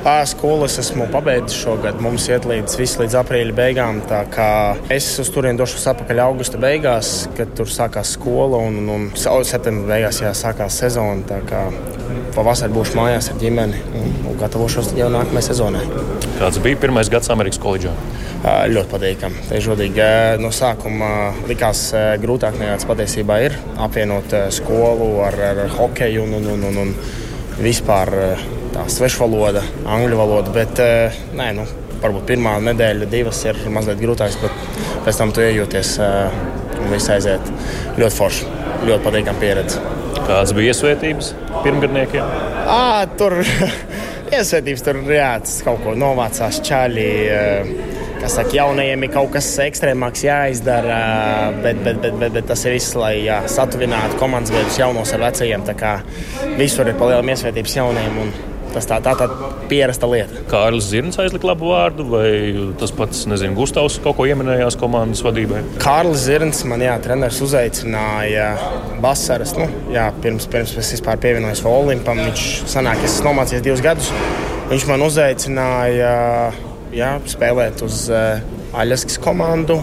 [0.07, 1.97] Skolu es esmu pabeidzis šogad.
[1.99, 3.97] Mums iet līdz, līdz aprīļa beigām.
[4.95, 8.61] Es uz turieni došos atpakaļ augusta beigās, kad tur sākās skola.
[8.69, 11.43] Un, un, un septembrī beigās jā, sākās sezona.
[12.37, 15.83] Pavasarī būšu mājās ar ģimeni un, un gatavošos jau nākamajai sezonai.
[16.39, 17.97] Kāds bija pirmais gads Amerikas koledžā?
[18.47, 19.45] ļoti patīkami.
[19.49, 20.05] Težodīgi,
[20.39, 21.09] no sākuma
[21.49, 21.89] likās
[22.23, 26.95] grūtāk nekā tas patiesībā ir apvienot skolu ar, ar hokeju un, un, un, un, un
[27.63, 28.13] vispār
[28.75, 30.53] tā svešvaloda, angļu valoda.
[30.55, 30.81] Bet,
[31.37, 31.67] nē, nu,
[32.03, 37.53] varbūt pirmā nedēļa, divas ir mazliet grūtākas, bet pēc tam tu iejūties un viss aiziet
[38.01, 38.51] ļoti forši.
[38.87, 39.81] Ļoti patīkami pieredze.
[40.27, 41.33] Kādas bija iesvētības
[41.65, 42.35] pirmgadniekiem?
[42.69, 43.39] À, tur
[44.37, 45.31] iesvētības tur jā,
[45.65, 47.07] kaut ko novācās čāļi
[48.21, 50.99] kas saka, jaunajiem ir kaut kas ekstrēmāks jāizdara,
[51.63, 55.25] bet, bet, bet, bet, bet tas ir viss, lai jā, satuvinātu komandas veidus jaunos ar
[55.29, 55.65] vecajiem.
[55.67, 55.97] Tā kā
[56.59, 58.21] visur ir palielinājums iesvētības jauniem.
[58.77, 59.25] Tas tā, tā tā
[59.71, 60.43] pierasta lieta.
[60.51, 62.29] Kārlis Zirns aizlika labu vārdu, vai
[62.77, 65.63] tas pats, nezinu, Gustavs kaut ko ieminējās komandas vadībai?
[65.81, 68.51] Kārlis Zirns man, jā, treneris uzaicināja
[69.01, 72.21] Basaras, nu, jā, pirms, pirms es vispār pievienojos Olimpam.
[72.27, 74.13] Viņš sanāk, es esmu nomācījies divus gadus.
[74.69, 76.13] Viņš man uzaicināja
[76.97, 78.43] jā, spēlēt uz uh,
[78.77, 79.81] Aļaskas komandu.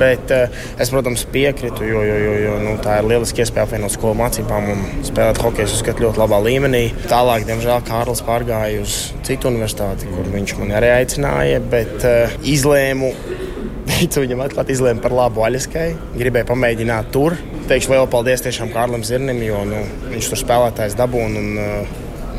[0.00, 3.92] Bet uh, es, protams, piekrītu, jo, jo, jo, jo nu, tā ir lieliska iespēja apvienot
[3.92, 5.66] skolu mācībām un spēlēt hokeju.
[5.66, 6.82] Es uzskatu, ļoti labā līmenī.
[7.10, 11.62] Tālāk, diemžēl, Kārlis pārgāja uz citu universitāti, kur viņš man arī aicināja.
[11.72, 13.10] Bet uh, izlēmu,
[13.90, 15.88] teicu viņam, atklāti izlēmu par labu Aļaskai.
[16.20, 17.36] Gribēju pamēģināt tur.
[17.70, 21.98] Teikšu lielu paldies tiešām Kārlim Zirnim, jo nu, viņš tur spēlētājs dabūna un uh,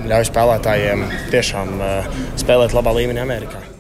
[0.09, 3.70] ļauj spēlētājiem tiešām uh, spēlēt labā līmenī Amerikā.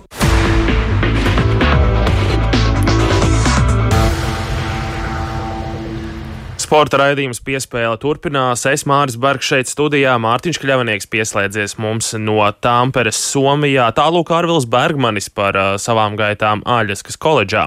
[6.71, 8.61] Sporta raidījums piespēle turpinās.
[8.69, 13.89] Es Māris Bergs šeit studijā, Mārtiņš Kļavinieks pieslēdzies mums no Tāmperes, Somijā.
[13.97, 17.65] Tālūk Arvils Bergmanis par uh, savām gaitām Āļaskas koledžā.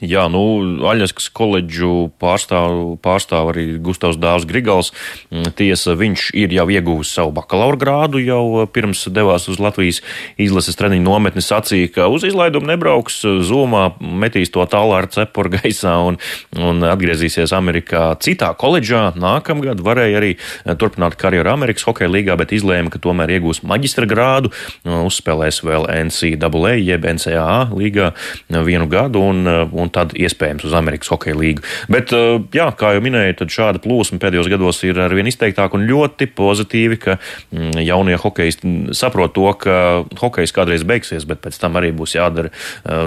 [0.00, 0.40] Jā, nu,
[0.88, 4.94] Aļaskas koledžu pārstāv, pārstāv arī Gustavs Dāvs Grigals.
[5.28, 10.00] Mm, tiesa, viņš ir jau ieguvis savu bakalaura grādu, jau pirms devās uz Latvijas
[10.40, 15.92] izlases treniņu nometni, sacīja, ka uz izlaidumu nebrauks, zumā metīs to tālā ar cepuru gaisā
[16.08, 16.16] un,
[16.56, 19.10] un atgriezīsies Amerikā citā koledžā.
[19.20, 20.32] Nākamgad varēja arī
[20.80, 24.54] turpināt karjeru Amerikas hokeja līgā, bet izlēma, ka tomēr iegūs maģistra grādu,
[24.88, 28.10] uzspēlēs vēl NCAA jeb NCAA līgā
[28.48, 31.64] vienu gadu un, un un tad iespējams uz Amerikas Hokeja līgu.
[31.90, 32.14] Bet,
[32.54, 37.00] jā, kā jau minēju, tad šāda plūsma pēdējos gados ir arvien izteiktāka un ļoti pozitīvi,
[37.02, 39.76] ka mm, jaunie hokeisti saprot to, ka
[40.20, 42.52] hokejs kādreiz beigsies, bet pēc tam arī būs jādara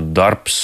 [0.04, 0.58] darbs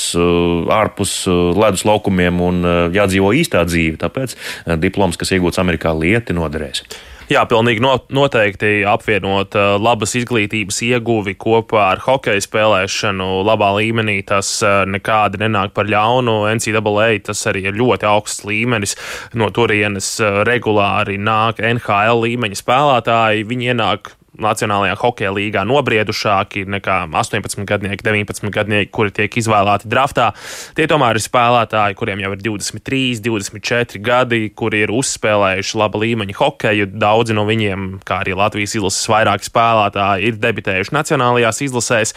[0.80, 4.00] ārpus ledus laukumiem un jādzīvo īstā dzīve.
[4.02, 4.36] Tāpēc
[4.82, 6.84] diploms, kas iegūts Amerikā, lieti noderēs.
[7.30, 14.50] Jā, pilnīgi noteikti apvienot uh, labas izglītības ieguvi kopā ar hokeja spēlēšanu labā līmenī, tas
[14.66, 16.40] uh, nekādi nenāk par ļaunu.
[16.58, 18.98] NCAA tas arī ir ļoti augsts līmenis.
[19.38, 23.46] No turienes uh, regulāri nāk NHL līmeņa spēlētāji.
[23.52, 30.30] Viņi ienāk Nacionālajā hokeja līgā nobriedušāki nekā 18 gadnieki, 19 gadnieki, kuri tiek izvēlēti draftā.
[30.78, 36.38] Tie tomēr ir spēlētāji, kuriem jau ir 23, 24 gadi, kuri ir uzspēlējuši laba līmeņa
[36.40, 36.90] hokeju.
[37.00, 42.16] Daudzi no viņiem, kā arī Latvijas izlases vairāki spēlētāji, ir debitējuši nacionālajās izlasēs.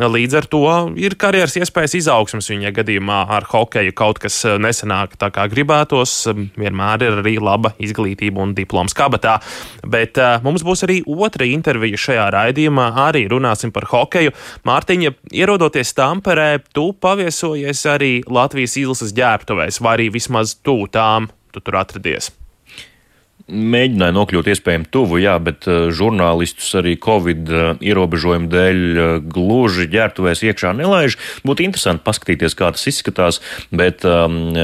[0.00, 0.64] Līdz ar to
[1.00, 6.14] ir karjeras iespējas izaugsmas viņa gadījumā ar hokeju kaut kas nesenāk tā kā gribētos.
[6.58, 9.38] Vienmēr ir arī laba izglītība un diploms kabatā.
[9.86, 14.34] Bet uh, mums būs arī otra interviju šajā raidījumā arī runāsim par hokeju.
[14.68, 21.60] Mārtiņa, ierodoties Tamperē, tu paviesojies arī Latvijas izlases ģērbtuvēs, vai arī vismaz tu tām tu
[21.60, 22.30] tur atradies.
[23.50, 29.88] Mēģināja nokļūt iespējami tuvu, jā, bet uh, žurnālistus arī Covid uh, ierobežojumu dēļ uh, gluži
[29.90, 31.16] ģērbtuvēs iekšā nelaiž.
[31.46, 33.40] Būtu interesanti paskatīties, kā tas izskatās,
[33.74, 34.54] bet um,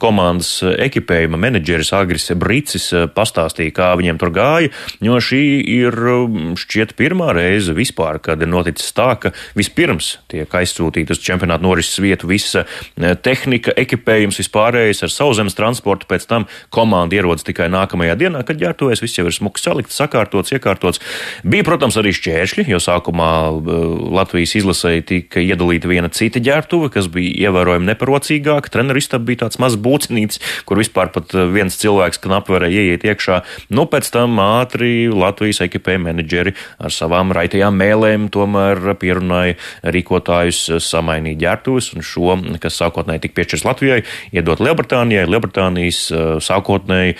[0.00, 4.72] komandas ekipējuma menedžeris Agris Bricis pastāstīja, kā viņiem tur gāja,
[5.04, 5.42] jo šī
[5.76, 11.22] ir um, šķiet pirmā reize vispār, kad ir noticis tā, ka vispirms tiek aizsūtīta uz
[11.24, 12.64] čempionātu norises vietu visa
[12.96, 18.60] tehnika, ekipējums, vispārējais ar sauszemes transportu, pēc tam komanda ierodas tikai nākamajā dienā dienā, kad
[18.60, 21.00] ģērbtuvēs viss jau ir smuki salikts, sakārtots, iekārtots.
[21.42, 23.80] Bija, protams, arī šķēršļi, jo sākumā uh,
[24.14, 28.72] Latvijas izlasēji tika iedalīta viena cita ģērbtuve, kas bija ievērojami neparocīgāka.
[28.72, 33.06] Treneru istaba bija tāds mazs būcinīts, kur vispār pat uh, viens cilvēks knapi varēja ieiet
[33.08, 33.40] iekšā.
[33.74, 41.40] Nu, pēc tam ātri Latvijas ekipēja menedžeri ar savām raitajām mēlēm tomēr pierunāja rīkotājus samainīt
[41.40, 44.00] ģērbtuves un šo, kas sākotnēji tika piešķirts Latvijai,
[44.36, 45.26] iedot Lielbritānijai.
[45.30, 46.02] Lielbritānijas
[46.44, 47.16] sākotnēji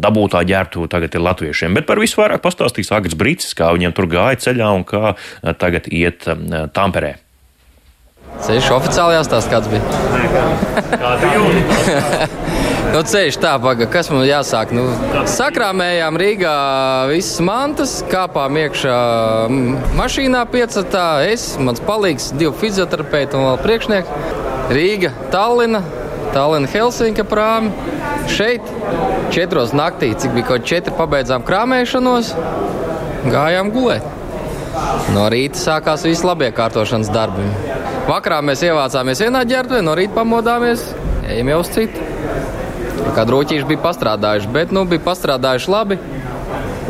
[0.00, 1.78] dabūtā ģērbtuve tagad ir latviešiem.
[1.78, 5.52] Bet par visu vairāk pastāstīs Agats Brīcis, kā viņiem tur gāja ceļā un kā eh,
[5.56, 7.16] tagad iet eh, Tamperē.
[8.40, 9.82] Ceļš oficiālajā stāstā kāds bija?
[10.94, 12.34] Kāda jūtas?
[12.94, 14.72] nu, ceļš tā, paga, kas mums jāsāk?
[14.76, 14.86] Nu,
[15.28, 16.54] sakrāmējām Rīgā
[17.10, 18.96] visas mantas, kāpām iekšā
[19.98, 21.06] mašīnā piecatā.
[21.28, 24.20] Es, mans palīgs, divi fizioterapeiti un vēl priekšnieki.
[24.70, 25.82] Rīga, Tallina,
[26.32, 27.74] Tallina, Helsinka prāmi.
[28.30, 28.64] Šeit
[29.30, 32.32] četros naktī, cik bija kaut četri, pabeidzām krāpēšanos,
[33.30, 34.06] gājām gulēt.
[35.14, 37.46] No rīta sākās viss labie kārtošanas darbi.
[38.08, 40.84] Vakarā mēs ievācāmies vienā ģērbtuvē, no rīta pamodāmies,
[41.28, 42.06] ejam jau uz citu.
[43.16, 45.98] Kā drūķīši bija pastrādājuši, bet nu, bija pastrādājuši labi.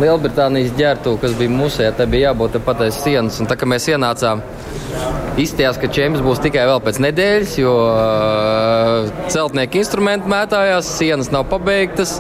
[0.01, 3.41] Lielbritānijas ģērbtuve, kas bija musē, tai bija jābūt pat aiz sienas.
[3.41, 4.41] Un tā kā mēs ienācām,
[5.41, 7.75] Izskatījās, ka čempions būs tikai vēl pēc nedēļas, jo
[9.31, 12.17] celtnieki instrumenti mētājās, sienas nav pabeigtas.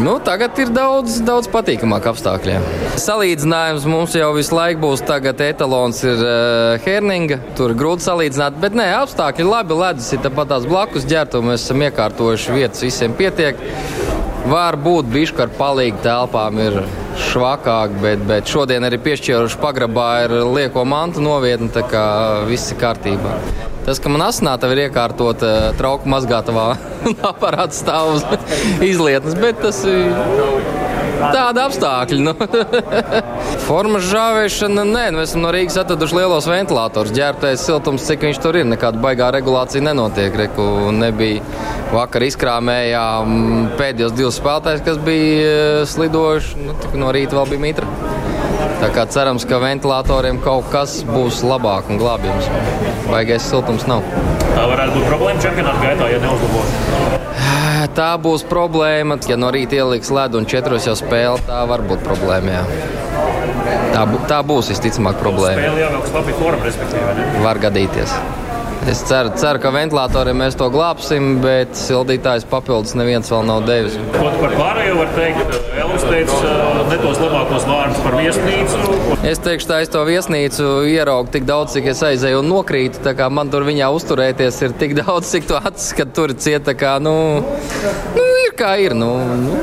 [0.00, 2.56] Nu, tagad ir daudz, daudz patīkamāk apstākļi.
[3.00, 5.04] Salīdzinājums mums jau visu laiku būs.
[5.04, 7.40] Tagad etalons ir uh, Herninga.
[7.58, 9.78] Tur grūti salīdzināt, bet nē, apstākļi labi.
[9.84, 11.50] Ledus ir tāpat tās blakus ģērbtuves.
[11.52, 13.60] Mēs esam iekārtojuši vietas, visiem pietiek.
[14.50, 16.60] Var būt bišķi ar palīgu telpām.
[16.64, 16.82] Ir
[17.20, 22.06] švakāk, bet, bet šodien arī piešķīruši pagrabā ir lieko mantu novietni, tā kā
[22.48, 23.38] viss ir kārtībā.
[23.84, 26.70] Tas, ka man asnāta ir iekārtota eh, trauku mazgātavā
[27.10, 28.24] un aparāts stāv uz
[28.92, 30.83] izlietnes, bet tas ir
[31.32, 32.20] tāda apstākļa.
[32.24, 32.34] Nu.
[33.68, 37.14] Formas žāvēšana, nē, nu esam no Rīgas atraduši lielos ventilatorus.
[37.16, 40.34] Ģērbtais siltums, cik viņš tur ir, nekāda baigā regulācija nenotiek.
[40.44, 41.42] Reku nebija
[41.94, 46.66] vakar izkrāmējām pēdējos divus spēlētājus, kas bija eh, slidojuši.
[46.66, 47.88] Nu, no rīta vēl bija mitra.
[48.82, 52.50] Tā kā cerams, ka ventilatoriem kaut kas būs labāk un glābjams.
[53.08, 54.04] Baigais siltums nav.
[54.54, 57.32] Tā varētu būt problēma čempionāta gaitā, ja neuzlabos.
[57.92, 59.18] Tā būs problēma.
[59.28, 62.54] Ja no rīta ieliks ledu un četros jau spēle, tā var būt problēma.
[62.56, 62.64] Jā.
[63.94, 65.68] Tā, tā būs visticamāk problēma.
[65.68, 67.28] Spēle kaut labi forma, respektīvi.
[67.44, 68.16] Var gadīties.
[68.90, 73.96] Es ceru, ceru, ka ventilatoriem mēs to glābsim, bet sildītājs papildus neviens vēl nav devis.
[74.12, 75.63] Ko par pārējo var teikt?
[75.74, 76.50] Elvis teica
[76.86, 78.98] ne tos labākos vārdus par viesnīcu.
[79.26, 83.02] Es teikšu, tā es to viesnīcu ieraugu tik daudz, cik es aizēju un nokrītu.
[83.34, 87.16] Man tur viņā uzturēties ir tik daudz, cik tu acis, ka tur cieta kā, nu,
[88.14, 88.94] nu ir kā ir.
[88.98, 89.58] Nu, nu.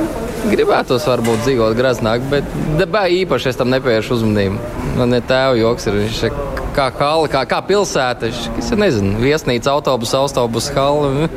[0.52, 2.48] Gribētos varbūt dzīvot graznāk, bet
[2.80, 4.72] dabā īpaši es tam nepievēršu uzmanību.
[4.98, 6.22] Man ir tēva joks, ir viņš
[6.76, 8.32] kā hala, kā, kā pilsēta.
[8.60, 11.30] Es nezinu, viesnīca, autobusu, autobusu hala.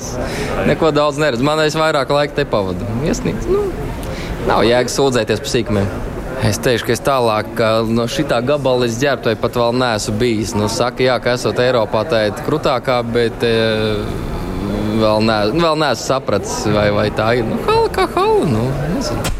[0.68, 1.46] Neko daudz neredzu.
[1.46, 2.88] Man es vairāk laika te pavadu.
[3.04, 3.87] Viesnīca, nu,
[4.46, 5.90] nav jēga sūdzēties par sīkumiem.
[6.46, 10.54] Es teikšu, ka es tālāk no šitā gabala līdz ģērbtai pat vēl neesmu bijis.
[10.54, 13.56] Nu, saka, jā, ka esot Eiropā tā ir krūtākā, bet e,
[15.02, 17.48] vēl, ne, vēl neesmu sapratis, vai, vai tā ir.
[17.48, 19.34] Nu, hala kā hala, nu, nezinu.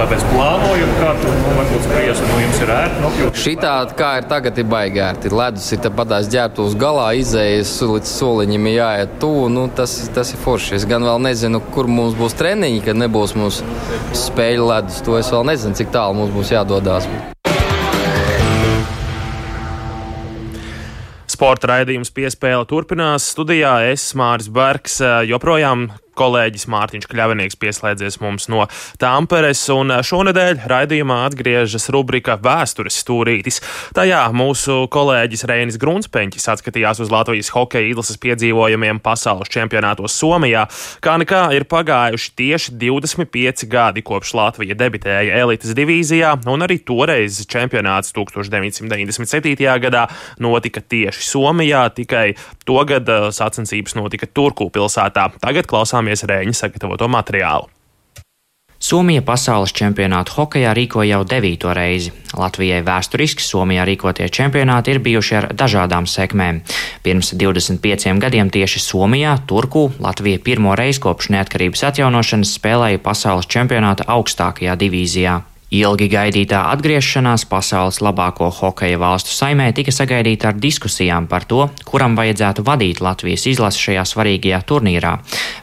[0.00, 3.40] Tāpēc plānojam, kā tur nu, varbūt spriest, nu jums ir ērti nokļūt.
[3.42, 5.32] Šitā, kā ir tagad, ir baigērti.
[5.36, 9.50] Ledus ir padās ģērbtos galā, izējas līdz soliņam jāiet tuvu.
[9.52, 10.78] Nu, tas, tas ir forši.
[10.78, 13.68] Es gan vēl nezinu, kur mums būs treniņi, kad nebūs mūsu
[14.16, 15.04] spēļu ledus.
[15.04, 17.10] To es vēl nezinu, cik tālu mums būs jādodas.
[21.28, 23.28] Sporta raidījums piespēle turpinās.
[23.34, 25.90] Studijā es Māris Bergs joprojām
[26.20, 28.66] kolēģis Mārtiņš Kļavinieks pieslēdzies mums no
[29.00, 33.60] Tāmperes, un šonadēļ raidījumā atgriežas rubrika Vēstures stūrītis.
[33.96, 40.66] Tajā mūsu kolēģis Reinis Grunspeņķis atskatījās uz Latvijas hokeja izlases piedzīvojumiem pasaules čempionātos Somijā.
[41.04, 47.40] Kā nekā ir pagājuši tieši 25 gadi kopš Latvija debitēja elites divīzijā, un arī toreiz
[47.50, 49.56] čempionāts 1997.
[49.86, 50.06] gadā
[50.42, 52.26] notika tieši Somijā, tikai
[52.70, 55.26] togad sacensības notika Turku pilsētā.
[55.42, 57.70] Tagad klausāmies Rēņa sagatavoto materiālu.
[58.80, 62.14] Somija pasaules čempionātu hokeja rīko jau devīto reizi.
[62.32, 66.62] Latvijai vēsturiski Somijā rīkotie čempionāti ir bijuši ar dažādām sekmēm.
[67.04, 74.08] Pirms 25 gadiem tieši Somijā, Turku, Latvija pirmo reizi kopš neatkarības atjaunošanas spēlēja pasaules čempionāta
[74.16, 75.42] augstākajā divīzijā.
[75.70, 82.16] Ilgi gaidītā atgriešanās pasaules labāko hokeja valstu saimē tika sagaidīta ar diskusijām par to, kuram
[82.18, 85.12] vajadzētu vadīt Latvijas izlasi šajā svarīgajā turnīrā.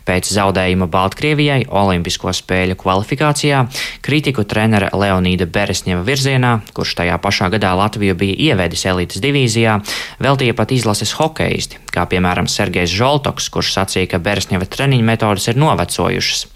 [0.07, 3.65] Pēc zaudējuma Baltkrievijai Olimpisko spēļu kvalifikācijā
[3.99, 9.75] kritiku trenera Leonīda Beresņeva virzienā, kurš tajā pašā gadā Latviju bija ievedis elites divīzijā,
[10.23, 15.59] veltīja pat izlases hokeisti, kā piemēram Sergejs Žoltoks, kurš sacīja, ka Beresņeva treniņu metodas ir
[15.59, 16.47] novecojušas.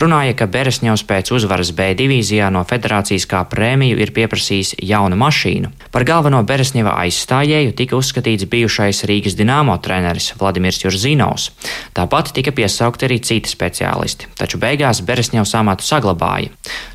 [0.00, 5.72] Runāja, ka Beresņevs pēc uzvaras B divīzijā no federācijas kā prēmiju ir pieprasījis jaunu mašīnu.
[5.92, 11.50] Par galveno Beresņeva aizstājēju tika uzskatīts bijušais Rīgas dināmo treneris Vladimirs Jurzīnovs.
[11.96, 16.52] Tāpat tika piesaukti arī citi speciālisti, taču beigās Beresņevs amatu saglabāja.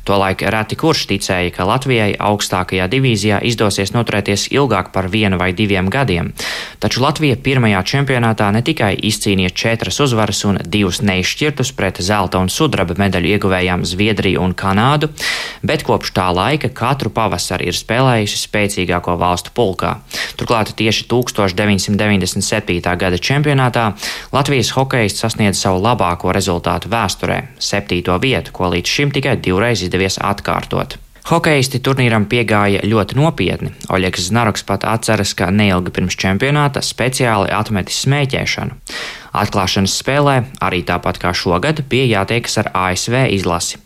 [0.08, 5.90] Tolaik reti kurš ticēja, ka Latvijai augstākajā divīzijā izdosies noturēties ilgāk par vienu vai diviem
[5.92, 6.32] gadiem.
[6.80, 12.48] Taču Latvija pirmajā čempionātā ne tikai izcīnīja četras uzvaras un divus neizšķirtus pret zelta un
[12.52, 15.10] sudraba medaļu ieguvējām Zviedriju un Kanādu,
[15.60, 19.98] bet kopš tā laika katru pavasari ir spēlējusi spēcīgāko valstu pulkā.
[20.40, 22.80] Turklāt tieši 1997.
[23.02, 23.90] gada čempionātā
[24.32, 30.16] Latvijas hokeists sasniedz savu labāko rezultātu vēsturē- septīto vietu, ko līdz šim tikai divreiz izdevies
[30.16, 30.96] atkārtot.
[31.28, 33.74] Hokeisti turnīram piegāja ļoti nopietni.
[33.92, 38.78] Oļegs Znaroks pat atceras, ka neilgi pirms čempionāta speciāli atmetis smēķēšanu.
[39.36, 43.80] Atklāšanas spēlē, arī tāpat kā šogad, bija jātiekas ar ASV izlasi.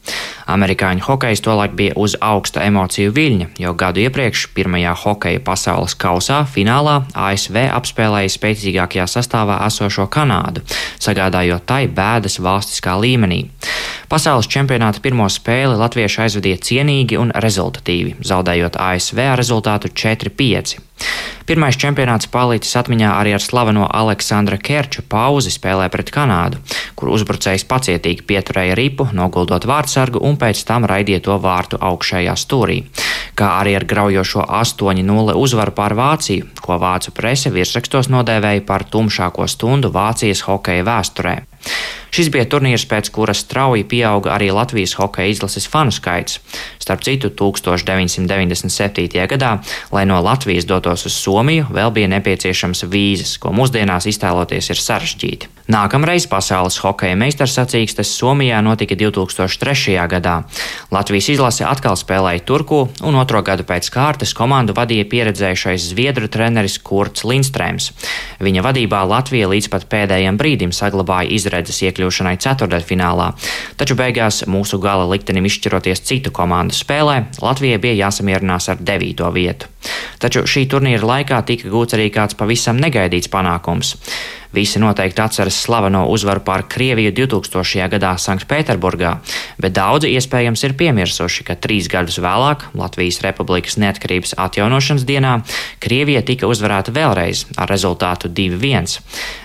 [0.53, 6.43] Amerikāņu hokejs tolaik bija uz augsta emociju viļņa, jo gadu iepriekš pirmajā hokeja pasaules kausā
[6.49, 10.64] finālā ASV apspēlēja spēcīgākajā sastāvā esošo Kanādu,
[11.03, 13.45] sagādājot tai bēdas valstiskā līmenī.
[14.12, 20.91] Pasaules čempionāta pirmo spēli latvieši aizvadīja cienīgi un rezultatīvi, zaudējot ASV rezultātu 4-5.
[21.46, 26.61] Pirmais čempionāts palicis atmiņā arī ar slaveno Aleksandra Kerča pauzi spēlē pret Kanādu,
[26.96, 32.78] kur uzbrucējs pacietīgi pieturēja ripu, noguldot vārdsargu un pēc tam raidīja to vārtu augšējā stūrī.
[33.34, 39.48] Kā arī ar graujošo 8-0 uzvaru pār Vāciju, ko vācu prese virsrakstos nodēvēja par tumšāko
[39.50, 41.36] stundu Vācijas hokeja vēsturē.
[42.13, 46.43] Šis bija turnīrs, pēc kura strauji pieauga arī Latvijas hokeja izlases fanu skaits.
[46.83, 49.23] Starp citu, 1997.
[49.33, 49.55] gadā,
[49.97, 55.49] lai no Latvijas dotos uz Somiju, vēl bija nepieciešams vīzes, ko mūsdienās iztēloties ir sarežģīti.
[55.73, 59.95] Nākamreiz pasaules hokeja meistarsacīkstes Somijā notika 2003.
[60.11, 60.35] gadā.
[60.93, 66.77] Latvijas izlase atkal spēlēja Turku, un otro gadu pēc kārtas komandu vadīja pieredzējušais zviedru treneris
[66.83, 67.89] Kurts Lindstrēms.
[68.45, 73.31] Viņa vadībā Latvija līdz pat pēdējiem brīdim saglabāja izredzes iekļūšanai ceturdaļfinālā,
[73.81, 79.73] taču beigās mūsu gala liktenim izšķiroties citu komandu spēlē, Latvijai bija jāsamierinās ar devīto vietu.
[80.20, 83.97] Taču šī turnīra laikā tika gūts arī kāds pavisam negaidīts panākums.
[84.53, 87.88] Visi noteikti atceras slaveno uzvaru pār Krieviju 2000.
[87.94, 89.14] gadā Sanktpēterburgā,
[89.62, 95.38] bet daudzi iespējams ir piemirsuši, ka trīs gadus vēlāk, Latvijas Republikas neatkarības atjaunošanas dienā,
[95.80, 99.00] Krievija tika uzvarēta vēlreiz ar rezultātu 2-1.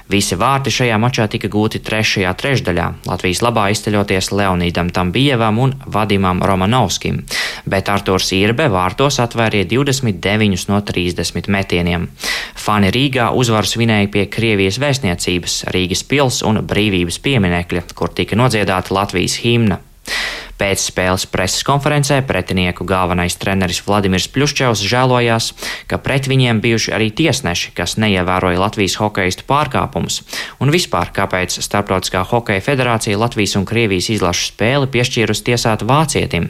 [0.08, 6.40] Visi vārti šajā mačā tika gūti trešajā trešdaļā, Latvijas labā izceļoties Leonīdam Tambievam un Vadimam
[6.48, 7.26] Romanovskim,
[7.68, 12.08] bet Arturs Irbe vārtos atvērīja 29 no 30 metieniem.
[12.56, 18.94] Fani Rīgā uzvaru svinēja pie Krievijas vēstniecības, Rīgas pils un brīvības pieminekļa, kur tika nodziedāta
[18.94, 19.80] Latvijas himna.
[20.58, 25.52] Pēc spēles preses konferencē pretinieku galvenais treneris Vladimirs Pļuščevs žēlojās,
[25.86, 30.24] ka pret viņiem bijuši arī tiesneši, kas neievēroja Latvijas hokeistu pārkāpumus,
[30.58, 36.50] un vispār kāpēc Starptautiskā hokeja federācija Latvijas un Krievijas izlašu spēli piešķīrusi tiesāt vācietim.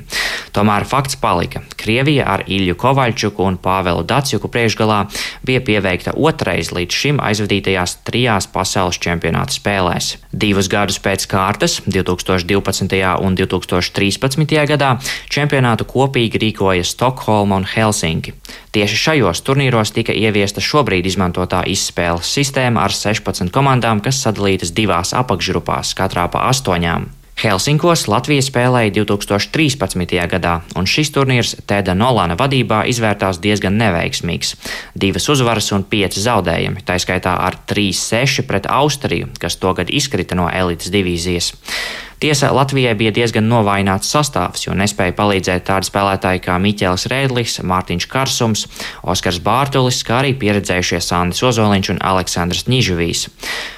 [0.55, 1.65] Tomēr fakts palika.
[1.75, 5.01] Krievija ar Ilju Kovaļčuku un Pāvelu Datsjuku priekšgalā
[5.43, 10.15] bija pieveikta otrais līdz šim aizvadītajās trijās pasaules čempionāta spēlēs.
[10.31, 13.03] Divus gadus pēc kārtas, 2012.
[13.19, 13.96] un 2013.
[13.97, 14.67] 2013.
[14.69, 14.95] gadā
[15.33, 18.33] čempionātu kopīgi rīkoja Stokholma un Helsinki.
[18.75, 25.15] Tieši šajos turnīros tika ieviesta šobrīd izmantotā izspēles sistēma ar 16 komandām, kas sadalītas divās
[25.17, 27.09] apakšgrupās, katrā pa astoņām.
[27.37, 30.15] Helsinkos Latvija spēlēja 2013.
[30.31, 34.55] gadā, un šis turnīrs Tēda Nolana vadībā izvērtās diezgan neveiksmīgs.
[34.97, 40.49] Divas uzvaras un pieci zaudējumi, tā skaitā ar 3-6 pret Austriju, kas togad izkrita no
[40.49, 41.53] elites divīzijas.
[42.19, 48.07] Tiesa, Latvijai bija diezgan novājināts sastāvs, jo nespēja palīdzēt tādi spēlētāji kā Miķels Rēdlis, Mārtiņš
[48.09, 48.63] Karsums,
[49.05, 53.27] Oskars Bārtulis, kā arī pieredzējušie Sandis Ozoliņš un Aleksandrs Ņižuvīs.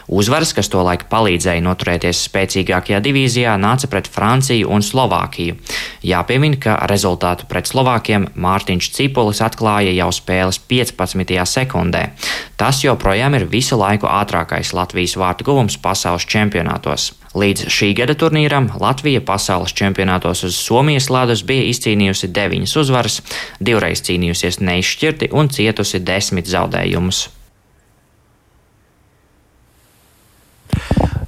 [0.08, 5.60] Uzvaras, kas to laiku palīdzēja noturēties spēcīgākajā divīzijā, nāca pret Franciju un Slovākiju.
[6.08, 11.36] Jāpiemin, ka rezultātu pret Slovākiem Mārtiņš Cipulis atklāja jau spēles 15.
[11.44, 12.08] sekundē.
[12.56, 17.12] Tas joprojām ir visu laiku ātrākais Latvijas vārtu guvums pasaules čempionātos.
[17.38, 23.20] Līdz šī gada turnīram Latvija pasaules čempionātos uz Somijas ledus bija izcīnījusi deviņas uzvaras,
[23.62, 27.28] divreiz cīnījusies neizšķirti un cietusi desmit zaudējumus.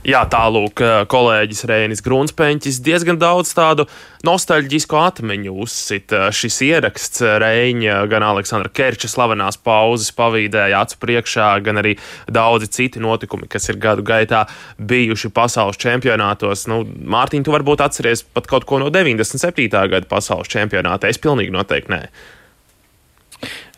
[0.01, 0.81] Jā, tālūk,
[1.13, 3.83] kolēģis Rēnis Grunsteņķis diezgan daudz tādu
[4.25, 6.15] nostalģisku atmiņu uzsit.
[6.33, 11.93] Šis ieraksts Rēņa, gan Aleksandra Kerča slavenās pauzes pavīdēja acu priekšā, gan arī
[12.25, 14.47] daudzi citi notikumi, kas ir gadu gaitā
[14.81, 16.65] bijuši pasaules čempionātos.
[16.71, 19.69] Nu, Mārtiņ, tu varbūt atceries pat kaut ko no 97.
[19.69, 21.13] gada pasaules čempionāta.
[21.13, 22.07] Es pilnīgi noteikti nē.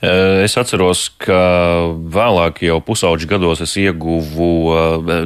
[0.04, 1.38] Es atceros, ka
[2.12, 4.50] vēlāk, jau pusauģi gados, es ieguvu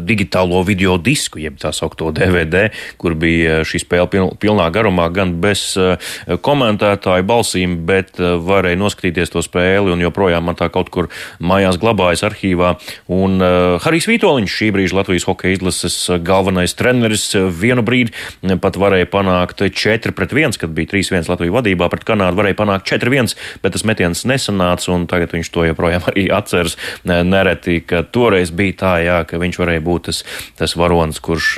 [0.05, 2.67] digitālo video disku, jeb tā saucamo DVD,
[3.01, 4.05] kur bija šī spēle
[4.38, 5.71] pilnā garumā, gan bez
[6.45, 11.09] komentētāju balsīm, bet varēja noskatīties to spēli, un joprojām man tā kaut kur
[11.41, 12.75] mājās glabājas arhīvā.
[13.09, 13.41] Un
[13.82, 18.13] Harijs Vitoļņš, šī brīža Latvijas hokeja izlases galvenais treneris, vienu brīdi
[18.61, 22.93] pat varēja panākt 4 pret 1, kad bija 3-1 Latvijas vadībā, pret Kanādu varēja panākt
[22.93, 23.34] 4-1,
[23.65, 28.51] bet tas metiens nesanāca sanāca, un tagad viņš to joprojām arī atceras nereti, ka toreiz
[28.51, 30.24] bija tā, jā, ka viņš varēja būt tas,
[30.57, 31.57] tas varonis, kurš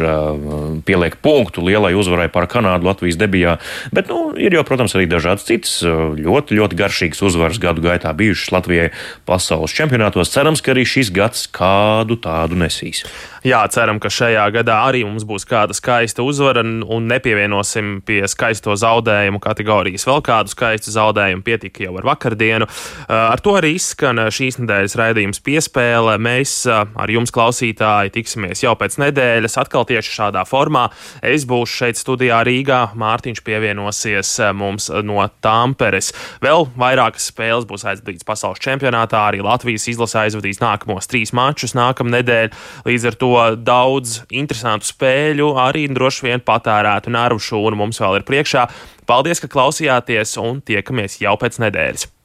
[0.85, 3.57] pieliek punktu lielai uzvarai par Kanādu Latvijas debijā.
[3.93, 8.53] Bet, nu, ir jau, protams, arī dažādas citas ļoti, ļoti garšīgas uzvaras gadu gaitā bijušas
[8.55, 8.89] Latvijai
[9.29, 10.31] pasaules čempionātos.
[10.33, 13.05] Cerams, ka arī šis gads kādu tādu nesīs.
[13.45, 18.75] Jā, ceram, ka šajā gadā arī mums būs kāda skaista uzvara un nepievienosim pie skaisto
[18.75, 21.45] zaudējumu kategorijas vēl kādu skaistu zaudējumu.
[21.45, 22.67] Pietika jau ar vakardienu.
[23.07, 26.17] Ar to arī izskan šīs nedēļas raidījums piespēle.
[26.21, 30.87] Mēs ar jums, klausītāji, tiksimies jau pēc nedēļas, atkal tieši šādā formā.
[31.25, 36.11] Es būšu šeit studijā Rīgā, Mārtiņš pievienosies mums no Tāmperes.
[36.43, 42.53] Vēl vairākas spēles būs aizvadītas pasaules čempionātā, arī Latvijas izlase aizvadīs nākamos trīs mačus nākamnedēļ.
[42.89, 43.33] Līdz ar to
[43.63, 48.69] daudz interesantu spēļu, arī droši vien patērētu nervu šūnu mums vēl ir priekšā.
[49.09, 52.18] Paldies, ka klausījāties un tiekamies jau pēc nedēļas!